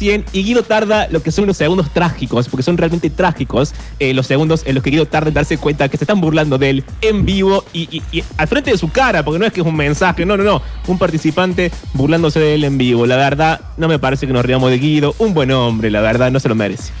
Y 0.00 0.18
Guido 0.42 0.64
tarda 0.64 1.06
lo 1.12 1.22
que 1.22 1.30
son 1.30 1.44
unos 1.44 1.56
segundos 1.56 1.88
trágicos, 1.94 2.48
porque 2.48 2.64
son 2.64 2.76
realmente 2.76 3.08
trágicos 3.08 3.72
eh, 4.00 4.12
los 4.12 4.26
segundos 4.26 4.62
en 4.66 4.74
los 4.74 4.82
que 4.82 4.90
Guido 4.90 5.06
tarda 5.06 5.28
en 5.28 5.34
darse 5.34 5.58
cuenta 5.58 5.88
que 5.88 5.96
se 5.96 6.02
están 6.02 6.20
burlando 6.20 6.58
de 6.58 6.70
él 6.70 6.84
en 7.02 7.24
vivo 7.24 7.64
y, 7.72 7.82
y- 7.98 8.02
y 8.10 8.24
al 8.36 8.48
frente 8.48 8.72
de 8.72 8.78
su 8.78 8.90
cara, 8.90 9.24
porque 9.24 9.38
no 9.38 9.46
es 9.46 9.52
que 9.52 9.60
es 9.60 9.66
un 9.66 9.76
mensaje, 9.76 10.26
no, 10.26 10.36
no, 10.36 10.42
no. 10.42 10.60
Un 10.88 10.98
participante 10.98 11.70
burlándose 11.94 12.40
de 12.40 12.54
él 12.56 12.64
en 12.64 12.78
vivo. 12.78 13.06
La 13.06 13.14
verdad, 13.14 13.60
no 13.76 13.86
me 13.86 14.00
parece 14.00 14.26
que 14.26 14.32
nos 14.32 14.44
riamos 14.44 14.72
de 14.72 14.78
Guido. 14.80 15.14
Un 15.20 15.34
buen 15.34 15.52
hombre, 15.52 15.88
la 15.88 16.00
verdad, 16.00 16.32
no 16.32 16.40
se 16.40 16.48
lo 16.48 16.56
merece. 16.56 16.92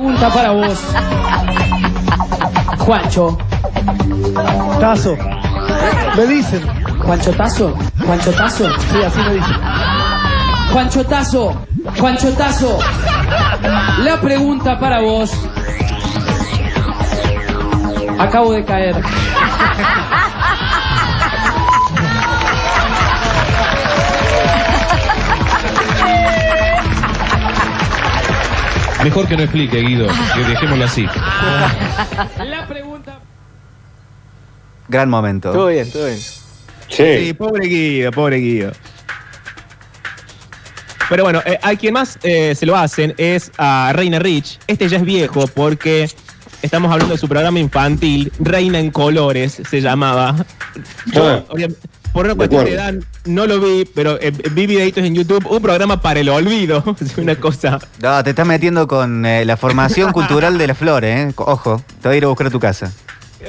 Pregunta 0.00 0.30
para 0.30 0.50
vos. 0.52 0.78
Juancho. 2.78 3.38
Tazo. 4.80 5.14
Me 6.16 6.26
dicen. 6.26 6.62
Juancho 7.04 7.32
Tazo. 7.32 7.74
Juancho 8.06 8.32
Tazo. 8.32 8.64
Sí, 8.64 9.02
así 9.06 9.20
me 9.20 9.34
dicen. 9.34 9.56
Juancho 10.72 11.04
Tazo. 11.04 11.66
Juancho 11.98 12.32
Tazo. 12.32 12.78
La 14.02 14.18
pregunta 14.22 14.80
para 14.80 15.02
vos. 15.02 15.32
Acabo 18.18 18.52
de 18.52 18.64
caer. 18.64 18.96
Mejor 29.04 29.26
que 29.28 29.36
no 29.36 29.42
explique, 29.42 29.78
Guido, 29.80 30.08
que 30.34 30.40
dejémoslo 30.44 30.84
así. 30.84 31.06
La 32.44 32.66
pregunta. 32.68 33.18
Gran 34.88 35.08
momento. 35.08 35.52
Todo 35.52 35.68
bien, 35.68 35.90
todo 35.90 36.06
bien. 36.06 36.18
Sí, 36.88 37.32
pobre 37.34 37.66
Guido, 37.66 38.10
pobre 38.12 38.36
Guido. 38.38 38.72
Pero 41.08 41.24
bueno, 41.24 41.40
eh, 41.44 41.58
a 41.62 41.74
quien 41.74 41.94
más 41.94 42.18
eh, 42.22 42.54
se 42.54 42.66
lo 42.66 42.76
hacen 42.76 43.14
es 43.16 43.50
a 43.58 43.92
Reina 43.94 44.18
Rich. 44.18 44.58
Este 44.66 44.88
ya 44.88 44.98
es 44.98 45.04
viejo 45.04 45.46
porque 45.48 46.08
estamos 46.62 46.92
hablando 46.92 47.14
de 47.14 47.18
su 47.20 47.26
programa 47.28 47.58
infantil, 47.58 48.32
Reina 48.38 48.78
en 48.78 48.90
Colores, 48.90 49.60
se 49.68 49.80
llamaba. 49.80 50.36
Yo, 51.12 51.28
Ah. 51.28 51.44
Por 52.12 52.26
una 52.26 52.34
cuestión 52.34 52.64
de 52.64 52.74
edad, 52.74 52.94
no 53.24 53.46
lo 53.46 53.60
vi, 53.60 53.84
pero 53.84 54.20
eh, 54.20 54.32
vi 54.52 54.66
videitos 54.66 55.04
en 55.04 55.14
YouTube. 55.14 55.46
Un 55.48 55.62
programa 55.62 56.00
para 56.00 56.20
el 56.20 56.28
olvido. 56.28 56.82
Es 57.00 57.16
una 57.18 57.36
cosa. 57.36 57.78
No, 58.02 58.22
te 58.22 58.30
estás 58.30 58.46
metiendo 58.46 58.86
con 58.86 59.24
eh, 59.24 59.44
la 59.44 59.56
formación 59.56 60.12
cultural 60.12 60.58
de 60.58 60.66
la 60.66 60.74
flor, 60.74 61.04
¿eh? 61.04 61.32
Ojo, 61.36 61.82
te 62.00 62.08
voy 62.08 62.14
a 62.14 62.18
ir 62.18 62.24
a 62.24 62.28
buscar 62.28 62.46
a 62.48 62.50
tu 62.50 62.60
casa. 62.60 62.92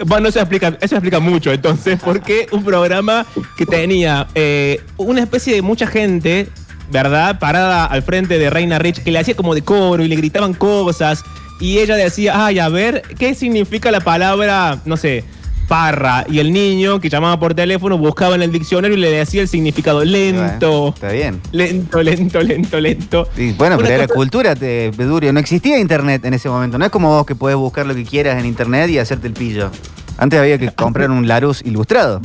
Bueno, 0.06 0.30
eso 0.30 0.39
explica, 0.39 0.78
eso 0.80 0.95
explica 0.95 1.19
mucho 1.19 1.52
entonces, 1.52 2.00
porque 2.04 2.47
un 2.52 2.63
programa 2.63 3.26
que 3.58 3.65
tenía 3.65 4.28
eh, 4.36 4.82
una 4.97 5.21
especie 5.21 5.54
de 5.54 5.62
mucha 5.62 5.88
gente, 5.88 6.50
¿verdad? 6.89 7.39
Parada 7.39 7.86
al 7.86 8.04
frente 8.04 8.38
de 8.38 8.50
Reina 8.50 8.80
Rich, 8.80 9.04
que 9.04 9.12
le 9.12 9.19
hacía 9.19 9.36
como 9.36 9.54
de 9.54 9.63
coro 9.63 10.04
y 10.04 10.08
le 10.08 10.15
gritaban 10.15 10.54
cosas, 10.54 11.24
y 11.60 11.80
ella 11.80 11.95
decía, 11.95 12.45
ay, 12.45 12.60
a 12.60 12.69
ver, 12.69 13.04
¿qué 13.19 13.36
significa 13.36 13.91
la 13.91 14.00
palabra, 14.00 14.80
no 14.86 14.97
sé, 14.97 15.24
Parra. 15.67 16.26
Y 16.30 16.39
el 16.39 16.52
niño 16.52 17.00
que 17.00 17.10
llamaba 17.10 17.39
por 17.39 17.54
teléfono 17.54 17.97
buscaba 17.97 18.36
en 18.36 18.41
el 18.41 18.52
diccionario 18.52 18.97
y 18.97 19.00
le 19.00 19.12
decía 19.12 19.41
el 19.41 19.47
significado. 19.47 20.04
Lento. 20.04 20.89
Está 20.89 21.12
bien. 21.12 21.41
Lento, 21.52 22.02
lento, 22.04 22.41
lento, 22.41 22.80
lento. 22.80 23.28
Y 23.38 23.54
bueno, 23.54 23.76
Una 23.78 23.86
pero 23.86 24.04
era 24.04 24.08
cultura, 24.08 24.56
te, 24.56 24.91
Bedurio. 24.91 25.32
No 25.34 25.39
existía 25.39 25.80
internet 25.80 26.26
en 26.26 26.34
ese 26.34 26.50
momento. 26.50 26.78
No 26.78 26.86
es 26.86 26.91
como 26.91 27.10
vos 27.10 27.26
que 27.26 27.36
podés 27.36 27.56
buscar 27.56 27.86
lo 27.86 27.95
que 27.95 28.04
quieras 28.04 28.39
en 28.39 28.45
internet 28.45 28.89
y 28.89 28.97
hacerte 28.97 29.28
el 29.28 29.34
pillo. 29.34 29.71
Antes 30.17 30.39
había 30.39 30.58
que 30.58 30.71
comprar 30.71 31.10
un 31.10 31.28
Larus 31.28 31.62
ilustrado. 31.65 32.21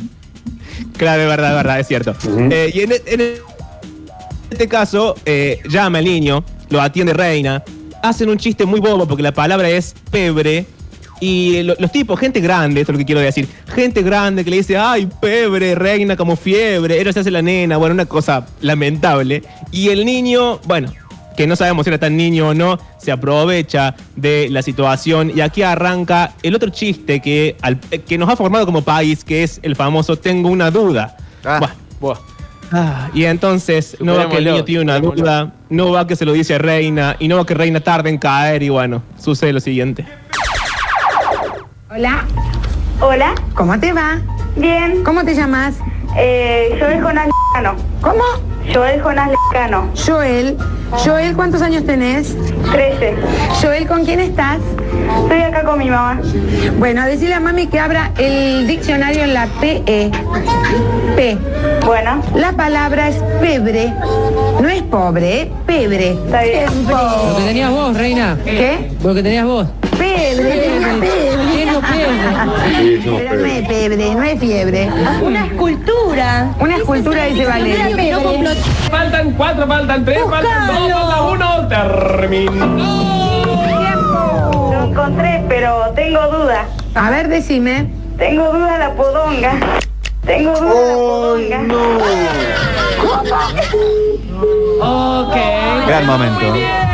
Claro, 0.96 1.22
es 1.22 1.29
verdad, 1.29 1.51
es 1.51 1.57
verdad, 1.57 1.81
es 1.81 1.87
cierto. 1.88 2.14
Eh, 2.51 2.70
y 2.75 2.81
en, 2.81 2.92
en 3.07 3.35
este 4.51 4.68
caso, 4.68 5.14
eh, 5.25 5.61
llama 5.68 5.99
el 5.99 6.05
niño, 6.05 6.44
lo 6.68 6.81
atiende 6.81 7.12
Reina, 7.12 7.62
hacen 8.03 8.29
un 8.29 8.38
chiste 8.38 8.64
muy 8.66 8.81
bobo 8.81 9.07
porque 9.07 9.22
la 9.22 9.33
palabra 9.33 9.68
es 9.68 9.94
pebre. 10.11 10.66
Y 11.20 11.62
lo- 11.62 11.74
los 11.79 11.90
tipos, 11.92 12.18
gente 12.20 12.40
grande, 12.40 12.81
esto 12.83 12.92
es 12.92 12.94
lo 12.94 12.98
que 12.98 13.07
quiero 13.07 13.20
decir, 13.20 13.48
gente 13.74 14.02
grande 14.02 14.44
que 14.44 14.50
le 14.50 14.57
dice, 14.59 14.76
ay, 14.76 15.09
pebre, 15.20 15.74
reina, 15.74 16.14
como 16.16 16.37
fiebre, 16.37 17.00
ella 17.00 17.12
se 17.12 17.20
hace 17.20 17.31
la 17.31 17.40
nena, 17.42 17.79
bueno, 17.79 17.94
una 17.94 18.05
cosa 18.07 18.46
lamentable. 18.61 19.42
Y 19.72 19.88
el 19.88 20.05
niño, 20.05 20.59
bueno, 20.66 20.92
que 21.37 21.46
no 21.46 21.57
sabemos 21.57 21.85
si 21.85 21.90
era 21.90 21.98
tan 21.98 22.16
niño 22.16 22.48
o 22.48 22.55
no, 22.55 22.79
se 22.98 23.12
aprovecha 23.12 23.94
de 24.14 24.48
la 24.50 24.62
situación. 24.62 25.33
Y 25.35 25.40
aquí 25.40 25.62
arranca 25.62 26.35
el 26.42 26.55
otro 26.55 26.68
chiste 26.70 27.20
que, 27.20 27.57
al- 27.62 27.79
que 27.81 28.18
nos 28.18 28.29
ha 28.29 28.37
formado 28.37 28.64
como 28.66 28.83
país, 28.83 29.24
que 29.24 29.42
es 29.42 29.59
el 29.62 29.74
famoso 29.76 30.16
Tengo 30.16 30.48
una 30.50 30.70
duda. 30.70 31.16
Buah. 32.00 32.16
Ah, 32.72 33.11
y 33.14 33.24
entonces, 33.24 33.96
no 34.00 34.14
va 34.18 34.29
que 34.29 34.37
el 34.38 34.44
niño 34.44 34.64
tiene 34.64 34.83
una 34.83 34.94
duda, 35.22 35.52
no 35.70 35.92
va 35.92 36.07
que 36.07 36.16
se 36.16 36.24
lo 36.24 36.33
dice 36.33 36.55
a 36.57 36.59
Reina, 36.59 37.16
y 37.20 37.29
no 37.29 37.37
va 37.37 37.46
que 37.46 37.55
Reina 37.55 37.79
tarde 37.81 38.11
en 38.11 38.18
caer, 38.18 38.62
y 38.64 38.70
bueno, 38.70 39.02
sucede 39.22 39.52
lo 39.52 39.61
siguiente. 39.61 40.05
Hola. 41.96 42.26
Hola. 43.00 43.35
¿Cómo 43.54 43.80
te 43.80 43.90
va? 43.90 44.18
Bien. 44.54 45.02
¿Cómo 45.02 45.24
te 45.24 45.35
llamas? 45.35 45.76
Eh, 46.14 46.76
Joel 46.78 47.02
Jonás 47.02 47.26
Lecano. 47.26 47.74
¿Cómo? 48.02 48.22
Joel 48.70 49.00
Jonás 49.00 49.30
Lecano. 49.30 49.88
Joel. 50.06 50.59
Joel, 50.90 51.35
¿cuántos 51.35 51.62
años 51.62 51.87
tenés? 51.87 52.37
Trece. 52.70 53.16
Joel, 53.62 53.88
¿con 53.88 54.04
quién 54.04 54.20
estás? 54.20 54.59
Estoy 55.22 55.40
acá 55.40 55.64
con 55.64 55.78
mi 55.78 55.88
mamá. 55.88 56.20
Bueno, 56.78 57.02
decirle 57.06 57.35
a 57.35 57.40
mami 57.40 57.66
que 57.66 57.80
abra 57.80 58.12
el 58.18 58.66
diccionario 58.66 59.24
en 59.24 59.32
la 59.32 59.46
PE. 59.59 60.11
P. 61.16 61.38
Bueno. 61.87 62.22
La 62.35 62.52
palabra 62.52 63.09
es 63.09 63.16
pebre. 63.40 63.90
No 64.61 64.68
es 64.68 64.82
pobre, 64.82 65.40
¿eh? 65.40 65.52
Pebre. 65.66 66.11
Está 66.11 66.42
bien. 66.42 66.66
Lo 66.87 67.37
que 67.38 67.44
tenías 67.46 67.70
vos, 67.70 67.96
reina. 67.96 68.37
¿Qué? 68.44 68.90
Lo 69.02 69.14
que 69.14 69.22
tenías 69.22 69.46
vos. 69.46 69.66
Pebre, 69.96 70.61
tenía 70.61 71.00
pebre. 71.00 71.37
Sí, 72.79 73.03
somos 73.03 73.21
Pero 73.23 73.37
no 73.37 73.47
es 73.47 73.69
pebre, 73.69 74.15
no 74.15 74.23
es 74.23 74.41
fiebre. 74.41 74.89
Una 75.23 75.47
escultura. 75.47 76.55
Una 76.61 76.77
escultura, 76.77 77.25
dice 77.27 77.47
Valeria. 77.47 78.19
Faltan 78.91 79.33
cuatro, 79.33 79.67
faltan 79.67 80.05
tres, 80.05 80.21
faltan 80.29 80.67
dos, 80.67 80.91
falta 80.93 81.23
uno. 81.23 81.69
Terminó. 81.69 82.67
Lo 84.73 84.85
encontré, 84.91 85.43
pero 85.49 85.93
tengo 85.95 86.21
duda. 86.29 86.67
A 86.95 87.11
ver, 87.11 87.29
decime. 87.29 87.91
Tengo 88.19 88.53
duda 88.53 88.73
de 88.73 88.79
la 88.79 88.93
podonga. 88.95 89.53
Tengo 90.25 90.53
duda 90.53 91.35
de 91.37 91.49
la 91.49 91.59
podonga. 91.59 91.59
Ok. 94.81 95.37
Gran 95.87 96.07
momento. 96.07 96.86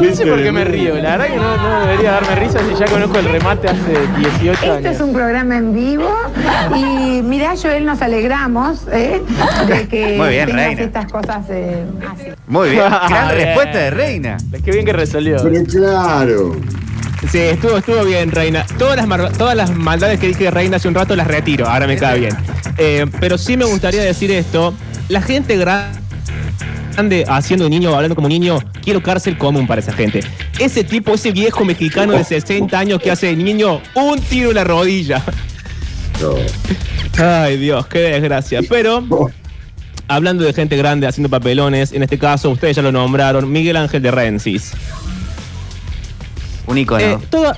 No 0.00 0.14
sé 0.14 0.26
por 0.26 0.42
qué 0.42 0.52
me 0.52 0.64
río. 0.64 0.94
La 0.96 1.16
verdad 1.16 1.26
que 1.26 1.36
no, 1.36 1.56
no 1.56 1.80
debería 1.86 2.12
darme 2.12 2.34
risa 2.36 2.58
si 2.60 2.74
ya 2.78 2.86
conozco 2.86 3.18
el 3.18 3.24
remate 3.26 3.68
hace 3.68 3.92
18 4.18 4.52
Esto 4.52 4.72
años. 4.72 4.94
es 4.94 5.00
un 5.00 5.12
programa 5.12 5.56
en 5.56 5.74
vivo 5.74 6.10
y 6.76 7.22
mirá, 7.22 7.54
Joel, 7.60 7.84
nos 7.86 8.02
alegramos 8.02 8.80
¿eh? 8.92 9.20
de 9.68 9.88
que 9.88 10.16
Muy 10.18 10.28
bien, 10.30 10.46
tengas 10.46 10.66
Reina. 10.66 10.82
estas 10.82 11.10
cosas 11.12 11.44
eh, 11.50 11.84
así. 12.12 12.24
Muy 12.46 12.70
bien. 12.70 12.84
Gran 13.08 13.30
respuesta 13.30 13.78
de 13.78 13.90
Reina. 13.90 14.36
Qué 14.64 14.70
bien 14.70 14.84
que 14.84 14.92
resolvió. 14.92 15.36
Pero 15.42 15.64
claro. 15.64 16.56
Sí, 17.30 17.38
estuvo, 17.38 17.78
estuvo 17.78 18.04
bien, 18.04 18.30
Reina. 18.30 18.64
Todas 18.78 18.96
las, 18.96 19.06
mar- 19.06 19.32
todas 19.36 19.56
las 19.56 19.70
maldades 19.74 20.20
que 20.20 20.28
dije 20.28 20.44
de 20.44 20.50
Reina 20.50 20.76
hace 20.76 20.86
un 20.88 20.94
rato 20.94 21.16
las 21.16 21.26
retiro, 21.26 21.66
ahora 21.66 21.86
me 21.86 21.96
cae 21.96 22.20
bien. 22.20 22.36
Eh, 22.78 23.06
pero 23.18 23.38
sí 23.38 23.56
me 23.56 23.64
gustaría 23.64 24.02
decir 24.02 24.30
esto. 24.30 24.74
La 25.08 25.22
gente 25.22 25.56
grande 25.56 25.98
haciendo 27.28 27.64
de 27.64 27.70
niño, 27.70 27.94
hablando 27.94 28.14
como 28.14 28.28
niño, 28.28 28.58
quiero 28.82 29.02
cárcel 29.02 29.36
común 29.36 29.66
para 29.66 29.80
esa 29.80 29.92
gente. 29.92 30.20
Ese 30.58 30.84
tipo, 30.84 31.14
ese 31.14 31.32
viejo 31.32 31.64
mexicano 31.64 32.12
de 32.12 32.24
60 32.24 32.78
años 32.78 33.00
que 33.00 33.10
hace 33.10 33.26
de 33.26 33.36
niño 33.36 33.80
un 33.94 34.20
tiro 34.20 34.50
en 34.50 34.56
la 34.56 34.64
rodilla. 34.64 35.22
Ay, 37.18 37.56
Dios, 37.58 37.86
qué 37.86 37.98
desgracia. 37.98 38.60
Pero, 38.68 39.04
hablando 40.08 40.44
de 40.44 40.52
gente 40.52 40.76
grande 40.76 41.06
haciendo 41.06 41.28
papelones, 41.28 41.92
en 41.92 42.02
este 42.02 42.18
caso, 42.18 42.50
ustedes 42.50 42.76
ya 42.76 42.82
lo 42.82 42.92
nombraron, 42.92 43.50
Miguel 43.50 43.76
Ángel 43.76 44.02
de 44.02 44.10
Rensis. 44.10 44.72
Un 46.66 46.78
icono. 46.78 47.04
Eh, 47.04 47.18
todo, 47.30 47.52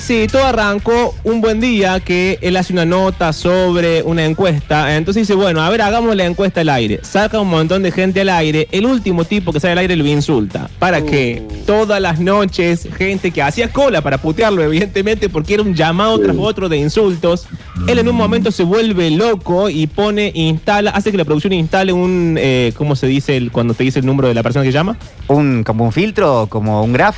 sí, 0.00 0.26
todo 0.30 0.44
arrancó 0.44 1.14
un 1.24 1.40
buen 1.40 1.60
día 1.60 2.00
que 2.00 2.38
él 2.42 2.56
hace 2.56 2.72
una 2.72 2.84
nota 2.84 3.32
sobre 3.32 4.02
una 4.02 4.24
encuesta. 4.24 4.96
Entonces 4.96 5.22
dice, 5.28 5.34
bueno, 5.34 5.60
a 5.62 5.68
ver, 5.70 5.82
hagamos 5.82 6.16
la 6.16 6.24
encuesta 6.26 6.62
al 6.62 6.68
aire. 6.70 7.00
Saca 7.02 7.40
un 7.40 7.48
montón 7.48 7.82
de 7.82 7.92
gente 7.92 8.20
al 8.22 8.28
aire. 8.30 8.68
El 8.72 8.86
último 8.86 9.24
tipo 9.24 9.52
que 9.52 9.60
sale 9.60 9.72
al 9.72 9.78
aire 9.78 9.96
lo 9.96 10.06
insulta. 10.06 10.68
¿Para 10.78 11.02
qué? 11.04 11.42
Todas 11.66 12.00
las 12.00 12.18
noches, 12.20 12.88
gente 12.96 13.30
que 13.30 13.42
hacía 13.42 13.68
cola 13.72 14.00
para 14.00 14.18
putearlo, 14.18 14.62
evidentemente, 14.62 15.28
porque 15.28 15.54
era 15.54 15.62
un 15.62 15.74
llamado 15.74 16.18
tras 16.18 16.36
otro 16.38 16.68
de 16.68 16.78
insultos. 16.78 17.46
Él 17.86 17.98
en 17.98 18.08
un 18.08 18.16
momento 18.16 18.50
se 18.50 18.62
vuelve 18.64 19.10
loco 19.10 19.68
y 19.70 19.86
pone, 19.86 20.32
instala, 20.34 20.90
hace 20.90 21.10
que 21.10 21.16
la 21.16 21.24
producción 21.24 21.52
instale 21.52 21.92
un, 21.92 22.36
eh, 22.38 22.72
¿cómo 22.76 22.96
se 22.96 23.06
dice 23.06 23.36
el- 23.36 23.50
cuando 23.52 23.74
te 23.74 23.84
dice 23.84 24.00
el 24.00 24.06
número 24.06 24.28
de 24.28 24.34
la 24.34 24.42
persona 24.42 24.64
que 24.64 24.72
llama? 24.72 24.96
Un, 25.28 25.62
como 25.64 25.84
un 25.84 25.92
filtro, 25.92 26.46
como 26.48 26.82
un 26.82 26.92
graph. 26.92 27.16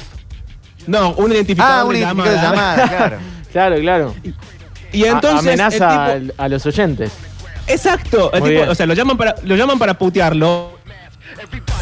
No, 0.87 1.11
un 1.15 1.33
identificador 1.33 1.81
Ah, 1.81 1.85
un 1.85 1.93
de 1.93 1.99
identificador 2.01 2.37
de 2.39 2.43
llamada. 2.43 2.77
llamada, 2.77 2.89
claro. 2.99 3.19
Claro, 3.53 3.77
claro. 3.81 4.15
Y 4.93 5.05
entonces 5.05 5.37
A- 5.61 5.67
amenaza 5.67 5.77
el 6.17 6.23
tipo- 6.23 6.35
al- 6.35 6.45
a 6.45 6.49
los 6.49 6.67
oyentes. 6.67 7.13
Exacto. 7.67 8.33
El 8.33 8.43
tipo- 8.43 8.71
o 8.71 8.75
sea, 8.75 8.87
lo 8.87 8.95
llaman 8.95 9.17
para, 9.17 9.35
lo 9.45 9.57
llaman 9.57 9.79
para 9.79 9.95
putearlo. 9.95 10.79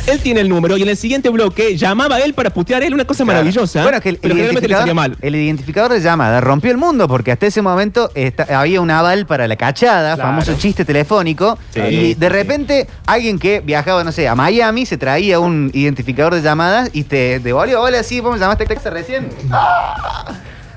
Él 0.06 0.18
tiene 0.20 0.40
el 0.40 0.48
número 0.48 0.76
y 0.76 0.82
en 0.82 0.88
el 0.88 0.96
siguiente 0.96 1.28
bloque 1.28 1.76
llamaba 1.76 2.16
a 2.16 2.20
él 2.20 2.34
para 2.34 2.50
putear 2.50 2.82
a 2.82 2.86
él, 2.86 2.94
una 2.94 3.04
cosa 3.04 3.24
maravillosa. 3.24 3.82
Bueno, 3.82 3.98
es 3.98 4.02
que 4.02 4.08
el, 4.10 4.16
pero 4.18 4.32
el 4.34 4.38
le 4.38 4.44
identificador, 4.46 4.94
mal. 4.94 5.16
el 5.20 5.34
identificador 5.36 5.92
de 5.92 6.00
llamada 6.00 6.40
rompió 6.40 6.70
el 6.70 6.76
mundo 6.78 7.06
porque 7.08 7.32
hasta 7.32 7.46
ese 7.46 7.62
momento 7.62 8.10
había 8.48 8.80
un 8.80 8.90
aval 8.90 9.26
para 9.26 9.46
la 9.48 9.56
cachada, 9.56 10.14
Claro. 10.14 10.30
famoso 10.30 10.54
chiste 10.54 10.84
telefónico, 10.84 11.58
Sí, 11.72 11.80
y 11.80 12.14
de 12.14 12.26
sí, 12.26 12.32
repente 12.32 12.86
alguien 13.06 13.38
que 13.38 13.60
viajaba, 13.60 14.02
no 14.04 14.12
sé, 14.12 14.26
a 14.28 14.34
Miami 14.34 14.86
se 14.86 14.96
traía 14.98 15.38
un 15.40 15.70
identificador 15.74 16.34
de 16.34 16.42
llamadas 16.42 16.90
y 16.92 17.04
te 17.04 17.38
devolvió, 17.40 17.80
hola, 17.80 18.02
sí, 18.02 18.18
¿cómo 18.20 18.32
me 18.32 18.38
llamaste 18.38 18.66
Texas 18.66 18.92
recién? 18.92 19.28
¡Ah! 19.50 20.32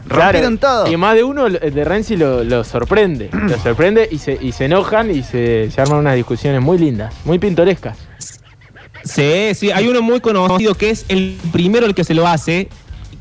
Rompieron 0.06 0.58
todo. 0.58 0.88
Y 0.92 0.98
más 0.98 1.16
de 1.16 1.24
uno 1.24 1.50
de 1.50 1.84
Renzi 1.86 2.18
lo, 2.18 2.44
lo 2.44 2.64
sorprende. 2.66 3.30
lo 3.32 3.58
sorprende 3.58 4.08
y 4.12 4.18
se, 4.18 4.38
y 4.40 4.52
se 4.52 4.66
enojan 4.66 5.10
y 5.10 5.24
se, 5.24 5.72
se 5.72 5.82
arman 5.82 6.00
unas 6.00 6.16
discusiones 6.16 6.62
muy 6.62 6.78
lindas, 6.78 7.14
muy 7.24 7.40
pintorescas. 7.40 7.98
Sí, 9.04 9.54
sí, 9.56 9.72
hay 9.72 9.88
uno 9.88 10.02
muy 10.02 10.20
conocido 10.22 10.76
que 10.76 10.90
es 10.90 11.06
el 11.10 11.38
primero 11.52 11.86
el 11.86 11.94
que 11.96 12.04
se 12.04 12.14
lo 12.14 12.28
hace. 12.28 12.70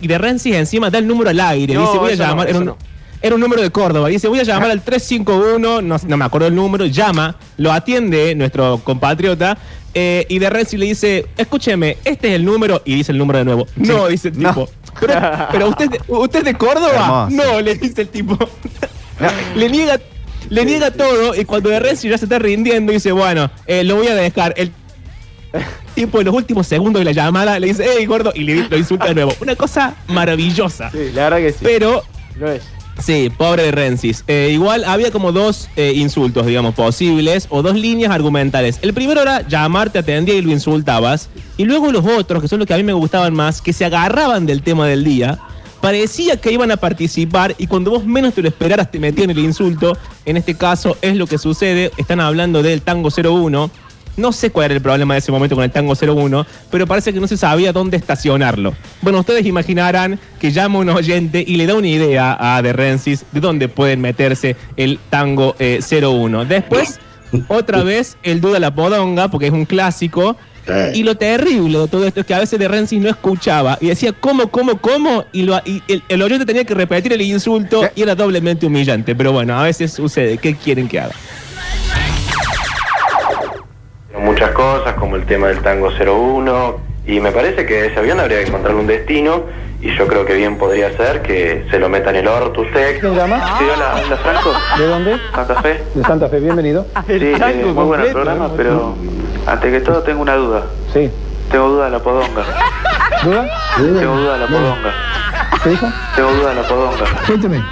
Y 0.00 0.06
de 0.08 0.18
Renzi 0.18 0.54
encima 0.54 0.90
da 0.90 0.98
el 0.98 1.06
número 1.06 1.30
al 1.30 1.40
aire. 1.40 1.74
No, 1.74 1.82
dice, 1.82 1.98
voy 1.98 2.12
a 2.12 2.16
no, 2.16 2.24
llamar. 2.24 2.48
era, 2.48 2.58
un, 2.58 2.64
no. 2.64 2.76
era 3.20 3.34
un 3.34 3.40
número 3.40 3.62
de 3.62 3.70
Córdoba. 3.70 4.08
Dice, 4.08 4.26
voy 4.28 4.40
a 4.40 4.42
llamar 4.42 4.70
al 4.70 4.82
351, 4.82 5.82
no, 5.82 5.96
no 6.06 6.16
me 6.16 6.24
acuerdo 6.24 6.48
el 6.48 6.54
número, 6.54 6.86
llama, 6.86 7.36
lo 7.56 7.72
atiende 7.72 8.34
nuestro 8.34 8.80
compatriota. 8.82 9.56
eh, 9.94 10.26
y 10.28 10.38
de 10.38 10.50
Renzi 10.50 10.76
le 10.76 10.86
dice, 10.86 11.26
escúcheme, 11.36 11.98
este 12.04 12.28
es 12.28 12.34
el 12.34 12.44
número. 12.44 12.82
Y 12.84 12.96
dice 12.96 13.12
el 13.12 13.18
número 13.18 13.38
de 13.38 13.44
nuevo. 13.44 13.66
No, 13.76 14.08
dice 14.08 14.28
el 14.28 14.34
tipo. 14.38 14.68
Pero, 15.00 15.14
pero 15.52 15.68
usted, 15.68 15.88
¿usted 16.08 16.38
es 16.40 16.44
de 16.46 16.54
Córdoba? 16.54 17.28
Hermoso. 17.30 17.52
No, 17.52 17.60
le 17.60 17.74
dice 17.76 18.02
el 18.02 18.08
tipo. 18.08 18.36
le 19.54 19.68
niega. 19.68 20.00
Le 20.50 20.64
niega 20.66 20.90
todo 20.90 21.34
y 21.34 21.44
cuando 21.44 21.70
de 21.70 21.78
Renzi 21.80 22.08
ya 22.10 22.18
se 22.18 22.24
está 22.26 22.38
rindiendo 22.38 22.92
dice, 22.92 23.12
bueno, 23.12 23.50
eh, 23.66 23.84
lo 23.84 23.94
voy 23.96 24.08
a 24.08 24.14
dejar. 24.14 24.52
El 24.56 24.72
tipo 25.94 26.18
en 26.20 26.26
los 26.26 26.34
últimos 26.34 26.66
segundos 26.66 27.00
de 27.00 27.04
la 27.04 27.12
llamada 27.12 27.58
le 27.58 27.68
dice, 27.68 27.84
hey 27.96 28.06
gordo, 28.06 28.32
y 28.34 28.44
le, 28.44 28.68
lo 28.68 28.76
insulta 28.76 29.06
de 29.06 29.14
nuevo. 29.14 29.34
Una 29.40 29.56
cosa 29.56 29.94
maravillosa. 30.08 30.90
Sí, 30.90 31.10
la 31.14 31.24
verdad 31.24 31.38
que 31.38 31.52
sí. 31.52 31.58
Pero, 31.62 32.02
Lo 32.38 32.50
es. 32.50 32.62
sí, 32.98 33.30
pobre 33.36 33.64
de 33.64 33.70
Rensis. 33.72 34.24
Eh, 34.26 34.50
igual 34.52 34.84
había 34.84 35.10
como 35.10 35.32
dos 35.32 35.68
eh, 35.76 35.92
insultos, 35.94 36.46
digamos, 36.46 36.74
posibles, 36.74 37.46
o 37.50 37.62
dos 37.62 37.74
líneas 37.74 38.12
argumentales. 38.12 38.78
El 38.82 38.94
primero 38.94 39.22
era 39.22 39.46
llamarte, 39.46 39.98
atendía 39.98 40.34
y 40.34 40.42
lo 40.42 40.50
insultabas. 40.50 41.28
Y 41.56 41.64
luego 41.64 41.92
los 41.92 42.04
otros, 42.06 42.42
que 42.42 42.48
son 42.48 42.58
los 42.58 42.66
que 42.66 42.74
a 42.74 42.78
mí 42.78 42.82
me 42.82 42.92
gustaban 42.92 43.34
más, 43.34 43.60
que 43.60 43.72
se 43.72 43.84
agarraban 43.84 44.46
del 44.46 44.62
tema 44.62 44.86
del 44.86 45.04
día. 45.04 45.38
Parecía 45.80 46.36
que 46.36 46.52
iban 46.52 46.70
a 46.70 46.76
participar 46.76 47.56
y 47.58 47.66
cuando 47.66 47.90
vos 47.90 48.06
menos 48.06 48.34
te 48.34 48.40
lo 48.40 48.46
esperaras 48.46 48.88
te 48.88 49.00
metían 49.00 49.30
el 49.30 49.38
insulto. 49.40 49.98
En 50.24 50.36
este 50.36 50.56
caso 50.56 50.96
es 51.02 51.16
lo 51.16 51.26
que 51.26 51.38
sucede. 51.38 51.90
Están 51.96 52.20
hablando 52.20 52.62
del 52.62 52.82
Tango 52.82 53.08
01. 53.10 53.68
No 54.16 54.30
sé 54.32 54.50
cuál 54.50 54.66
era 54.66 54.74
el 54.74 54.82
problema 54.82 55.14
de 55.14 55.18
ese 55.18 55.32
momento 55.32 55.54
con 55.54 55.64
el 55.64 55.70
Tango 55.70 55.94
01, 55.94 56.46
pero 56.70 56.86
parece 56.86 57.12
que 57.14 57.20
no 57.20 57.26
se 57.26 57.36
sabía 57.36 57.72
dónde 57.72 57.96
estacionarlo. 57.96 58.74
Bueno, 59.00 59.20
ustedes 59.20 59.46
imaginarán 59.46 60.18
que 60.38 60.50
llama 60.52 60.80
un 60.80 60.90
oyente 60.90 61.42
y 61.46 61.56
le 61.56 61.66
da 61.66 61.74
una 61.74 61.88
idea 61.88 62.36
a 62.38 62.60
De 62.62 62.72
Rensis 62.74 63.24
de 63.32 63.40
dónde 63.40 63.68
pueden 63.68 64.00
meterse 64.02 64.56
el 64.76 64.98
Tango 65.10 65.56
eh, 65.58 65.80
01. 66.02 66.44
Después, 66.44 67.00
otra 67.48 67.82
vez, 67.82 68.18
el 68.22 68.40
Duda 68.42 68.58
la 68.60 68.74
Podonga, 68.74 69.28
porque 69.28 69.46
es 69.46 69.52
un 69.52 69.64
clásico. 69.64 70.36
Y 70.94 71.02
lo 71.02 71.16
terrible 71.16 71.76
de 71.78 71.88
todo 71.88 72.06
esto 72.06 72.20
es 72.20 72.26
que 72.26 72.34
a 72.34 72.38
veces 72.38 72.56
de 72.56 72.68
Rensis 72.68 73.00
no 73.00 73.08
escuchaba 73.08 73.78
y 73.80 73.88
decía 73.88 74.12
cómo, 74.12 74.48
cómo, 74.48 74.78
cómo, 74.80 75.24
y, 75.32 75.42
lo- 75.42 75.60
y 75.64 75.82
el, 75.88 76.04
el 76.08 76.22
oyente 76.22 76.46
tenía 76.46 76.62
que 76.64 76.72
repetir 76.74 77.12
el 77.12 77.20
insulto 77.22 77.82
y 77.96 78.02
era 78.02 78.14
doblemente 78.14 78.64
humillante. 78.66 79.16
Pero 79.16 79.32
bueno, 79.32 79.58
a 79.58 79.64
veces 79.64 79.92
sucede. 79.92 80.38
¿Qué 80.38 80.54
quieren 80.54 80.86
que 80.86 81.00
haga? 81.00 81.14
Muchas 84.22 84.50
cosas, 84.52 84.94
como 84.94 85.16
el 85.16 85.26
tema 85.26 85.48
del 85.48 85.60
tango 85.60 85.88
01, 85.90 86.76
y 87.06 87.20
me 87.20 87.32
parece 87.32 87.66
que 87.66 87.86
ese 87.86 87.98
avión 87.98 88.20
habría 88.20 88.38
que 88.38 88.48
encontrarle 88.48 88.80
un 88.80 88.86
destino, 88.86 89.42
y 89.80 89.94
yo 89.96 90.06
creo 90.06 90.24
que 90.24 90.34
bien 90.34 90.58
podría 90.58 90.96
ser 90.96 91.22
que 91.22 91.66
se 91.70 91.78
lo 91.78 91.88
meta 91.88 92.10
en 92.10 92.16
el 92.16 92.28
orto 92.28 92.60
usted. 92.60 93.00
¿Quién 93.00 93.16
llama? 93.16 93.58
Sí, 93.58 93.64
hola, 93.74 93.94
hola 94.06 94.16
Franco. 94.16 94.52
¿De 94.78 94.86
dónde? 94.86 95.16
Santa 95.34 95.60
Fe. 95.60 95.82
De 95.94 96.02
Santa 96.04 96.28
Fe, 96.28 96.38
bienvenido. 96.38 96.86
Sí, 97.06 97.14
eh, 97.20 97.62
muy 97.74 97.84
bueno 97.84 98.04
el 98.04 98.12
programa, 98.12 98.50
pero 98.56 98.94
ante 99.46 99.70
que 99.72 99.80
todo 99.80 100.02
tengo 100.02 100.22
una 100.22 100.36
duda. 100.36 100.62
Sí. 100.92 101.10
Tengo 101.50 101.68
duda 101.68 101.86
de 101.86 101.90
la 101.90 101.98
podonga. 101.98 102.44
¿Duda? 103.24 103.50
Tengo 103.76 104.16
duda 104.16 104.34
de 104.34 104.38
la 104.38 104.46
podonga. 104.46 104.94
¿Qué 105.62 105.68
dijo? 105.70 105.86
Tengo 106.14 106.32
duda 106.32 106.48
de 106.50 106.54
la 106.54 106.62
podonga. 106.62 107.04
Cuénteme. 107.26 107.62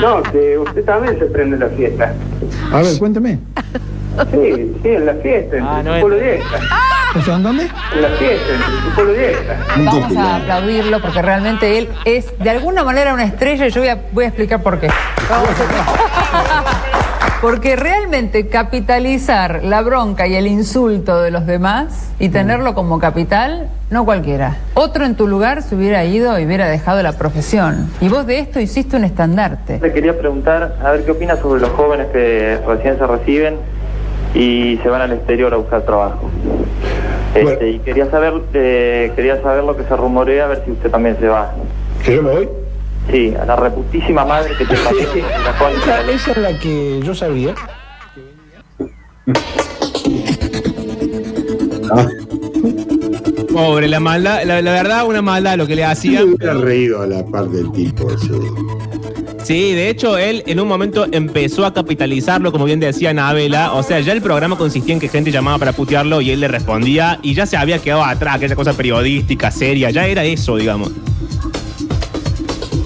No, 0.00 0.22
que 0.22 0.58
usted 0.58 0.84
también 0.84 1.18
se 1.18 1.26
prende 1.26 1.58
la 1.58 1.68
fiesta. 1.68 2.14
A 2.72 2.78
ver, 2.78 2.98
cuénteme. 2.98 3.38
Sí, 4.30 4.76
sí, 4.82 4.88
en 4.88 5.06
la 5.06 5.14
fiesta, 5.14 5.56
en 5.56 5.64
Ah, 5.64 5.82
no 5.82 5.94
su 5.94 6.00
pueblo 6.00 6.16
de 6.16 6.36
esta. 6.38 6.58
¿O 7.16 7.22
sea, 7.22 7.34
en 7.36 7.42
dónde? 7.42 7.62
En 7.94 8.02
la 8.02 8.08
fiesta, 8.10 8.52
en 8.54 8.60
su 8.84 8.94
pueblo 8.94 9.12
de 9.12 9.32
esta. 9.32 9.56
Vamos 9.84 10.16
a 10.16 10.36
aplaudirlo 10.36 11.00
porque 11.00 11.22
realmente 11.22 11.78
él 11.78 11.88
es 12.04 12.38
de 12.38 12.50
alguna 12.50 12.84
manera 12.84 13.14
una 13.14 13.24
estrella 13.24 13.66
y 13.66 13.70
yo 13.70 13.80
voy 13.80 13.88
a, 13.88 13.98
voy 14.12 14.24
a 14.24 14.28
explicar 14.28 14.62
por 14.62 14.78
qué. 14.78 14.88
Porque 17.40 17.74
realmente 17.74 18.48
capitalizar 18.48 19.64
la 19.64 19.80
bronca 19.80 20.26
y 20.26 20.34
el 20.34 20.46
insulto 20.46 21.22
de 21.22 21.30
los 21.30 21.46
demás 21.46 22.10
y 22.18 22.28
tenerlo 22.28 22.74
como 22.74 22.98
capital, 22.98 23.70
no 23.88 24.04
cualquiera. 24.04 24.58
Otro 24.74 25.06
en 25.06 25.14
tu 25.14 25.26
lugar 25.26 25.62
se 25.62 25.74
hubiera 25.74 26.04
ido 26.04 26.38
y 26.38 26.44
hubiera 26.44 26.66
dejado 26.68 27.02
la 27.02 27.12
profesión. 27.12 27.90
Y 28.02 28.08
vos 28.10 28.26
de 28.26 28.40
esto 28.40 28.60
hiciste 28.60 28.96
un 28.96 29.04
estandarte. 29.04 29.78
Le 29.80 29.90
quería 29.90 30.18
preguntar, 30.18 30.76
a 30.84 30.90
ver 30.90 31.02
qué 31.06 31.12
opina 31.12 31.36
sobre 31.36 31.62
los 31.62 31.70
jóvenes 31.70 32.08
que 32.12 32.58
recién 32.66 32.98
se 32.98 33.06
reciben 33.06 33.56
y 34.34 34.78
se 34.82 34.88
van 34.88 35.02
al 35.02 35.12
exterior 35.12 35.52
a 35.54 35.56
buscar 35.56 35.82
trabajo. 35.82 36.30
Este, 37.34 37.70
y 37.70 37.78
quería 37.80 38.10
saber, 38.10 38.34
eh, 38.54 39.12
quería 39.14 39.40
saber 39.42 39.64
lo 39.64 39.76
que 39.76 39.84
se 39.84 39.96
rumorea, 39.96 40.44
a 40.44 40.48
ver 40.48 40.62
si 40.64 40.72
usted 40.72 40.90
también 40.90 41.16
se 41.20 41.28
va. 41.28 41.52
¿Que 42.04 42.16
yo 42.16 42.22
me 42.22 42.30
voy? 42.32 42.48
Sí, 43.10 43.34
a 43.40 43.44
la 43.44 43.56
reputísima 43.56 44.24
madre 44.24 44.54
que 44.56 44.64
te 44.64 44.74
parió. 44.84 45.00
Esa, 45.00 46.10
esa 46.10 46.30
es 46.32 46.36
la 46.36 46.58
que 46.58 47.00
yo 47.02 47.14
sabía. 47.14 47.54
Pobre, 53.52 53.88
la 53.88 54.00
maldad, 54.00 54.44
la, 54.44 54.62
la 54.62 54.72
verdad, 54.72 55.06
una 55.06 55.22
maldad 55.22 55.56
lo 55.56 55.66
que 55.66 55.76
le 55.76 55.84
hacía. 55.84 56.24
Me 56.24 56.34
hubiera 56.34 56.54
reído 56.54 57.02
a 57.02 57.06
la 57.06 57.24
parte 57.24 57.56
del 57.56 57.72
tipo 57.72 58.10
ese. 58.10 58.28
Sí, 59.50 59.72
de 59.72 59.88
hecho, 59.88 60.16
él 60.16 60.44
en 60.46 60.60
un 60.60 60.68
momento 60.68 61.08
empezó 61.10 61.66
a 61.66 61.74
capitalizarlo, 61.74 62.52
como 62.52 62.66
bien 62.66 62.78
decía 62.78 63.12
Nabela. 63.12 63.72
O 63.72 63.82
sea, 63.82 63.98
ya 63.98 64.12
el 64.12 64.22
programa 64.22 64.56
consistía 64.56 64.94
en 64.94 65.00
que 65.00 65.08
gente 65.08 65.32
llamaba 65.32 65.58
para 65.58 65.72
putearlo 65.72 66.20
y 66.20 66.30
él 66.30 66.38
le 66.38 66.46
respondía 66.46 67.18
y 67.20 67.34
ya 67.34 67.46
se 67.46 67.56
había 67.56 67.80
quedado 67.80 68.04
atrás, 68.04 68.36
aquella 68.36 68.54
cosa 68.54 68.74
periodística, 68.74 69.50
seria, 69.50 69.90
ya 69.90 70.06
era 70.06 70.24
eso, 70.24 70.56
digamos. 70.56 70.92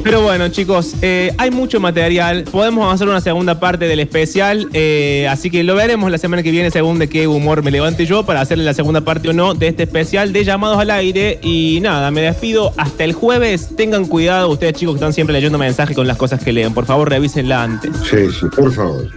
Pero 0.05 0.21
bueno, 0.21 0.49
chicos, 0.49 0.97
eh, 1.01 1.33
hay 1.39 1.51
mucho 1.51 1.81
material. 1.81 2.45
Podemos 2.45 2.93
hacer 2.93 3.09
una 3.09 3.23
segunda 3.23 3.59
parte 3.59 3.87
del 3.87 4.01
especial. 4.01 4.69
eh, 4.75 5.27
así 5.31 5.51
que 5.51 5.65
lo 5.65 5.75
veremos 5.75 6.11
la 6.11 6.19
semana 6.19 6.43
que 6.43 6.51
viene, 6.51 6.71
según 6.71 6.99
de 6.99 7.09
qué 7.09 7.27
humor 7.27 7.63
me 7.63 7.71
levante 7.71 8.05
yo, 8.05 8.23
para 8.25 8.43
hacerle 8.43 8.65
la 8.65 8.75
segunda 8.75 9.01
parte 9.01 9.31
o 9.31 9.33
no 9.33 9.55
de 9.55 9.69
este 9.69 9.85
especial 9.85 10.35
de 10.35 10.45
llamados 10.45 10.79
al 10.79 10.91
aire. 10.91 11.41
Y 11.43 11.81
nada, 11.83 12.11
me 12.11 12.21
despido 12.21 12.75
hasta 12.77 13.03
el 13.05 13.15
jueves. 13.15 13.71
Tengan 13.77 14.05
cuidado, 14.05 14.51
ustedes 14.51 14.75
chicos 14.75 14.95
que 14.95 14.99
están 14.99 15.15
siempre 15.15 15.33
leyendo 15.33 15.57
mensajes 15.57 15.97
con 15.97 16.07
las 16.07 16.19
cosas 16.19 16.45
que 16.45 16.53
leen. 16.53 16.75
Por 16.75 16.85
favor, 16.85 17.09
revísenla 17.09 17.63
antes. 17.63 17.91
Sí, 18.09 18.29
sí, 18.39 18.47
por 18.55 18.71
favor. 18.73 19.09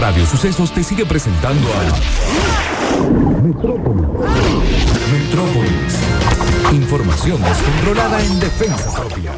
Radio 0.00 0.24
Sucesos 0.26 0.72
te 0.72 0.84
sigue 0.84 1.04
presentando 1.04 1.68
a 1.74 1.82
Metrópolis. 3.42 4.06
Metrópolis. 5.12 5.98
Información 6.72 7.42
descontrolada 7.42 8.24
en 8.24 8.40
defensa 8.40 8.94
propia. 8.94 9.32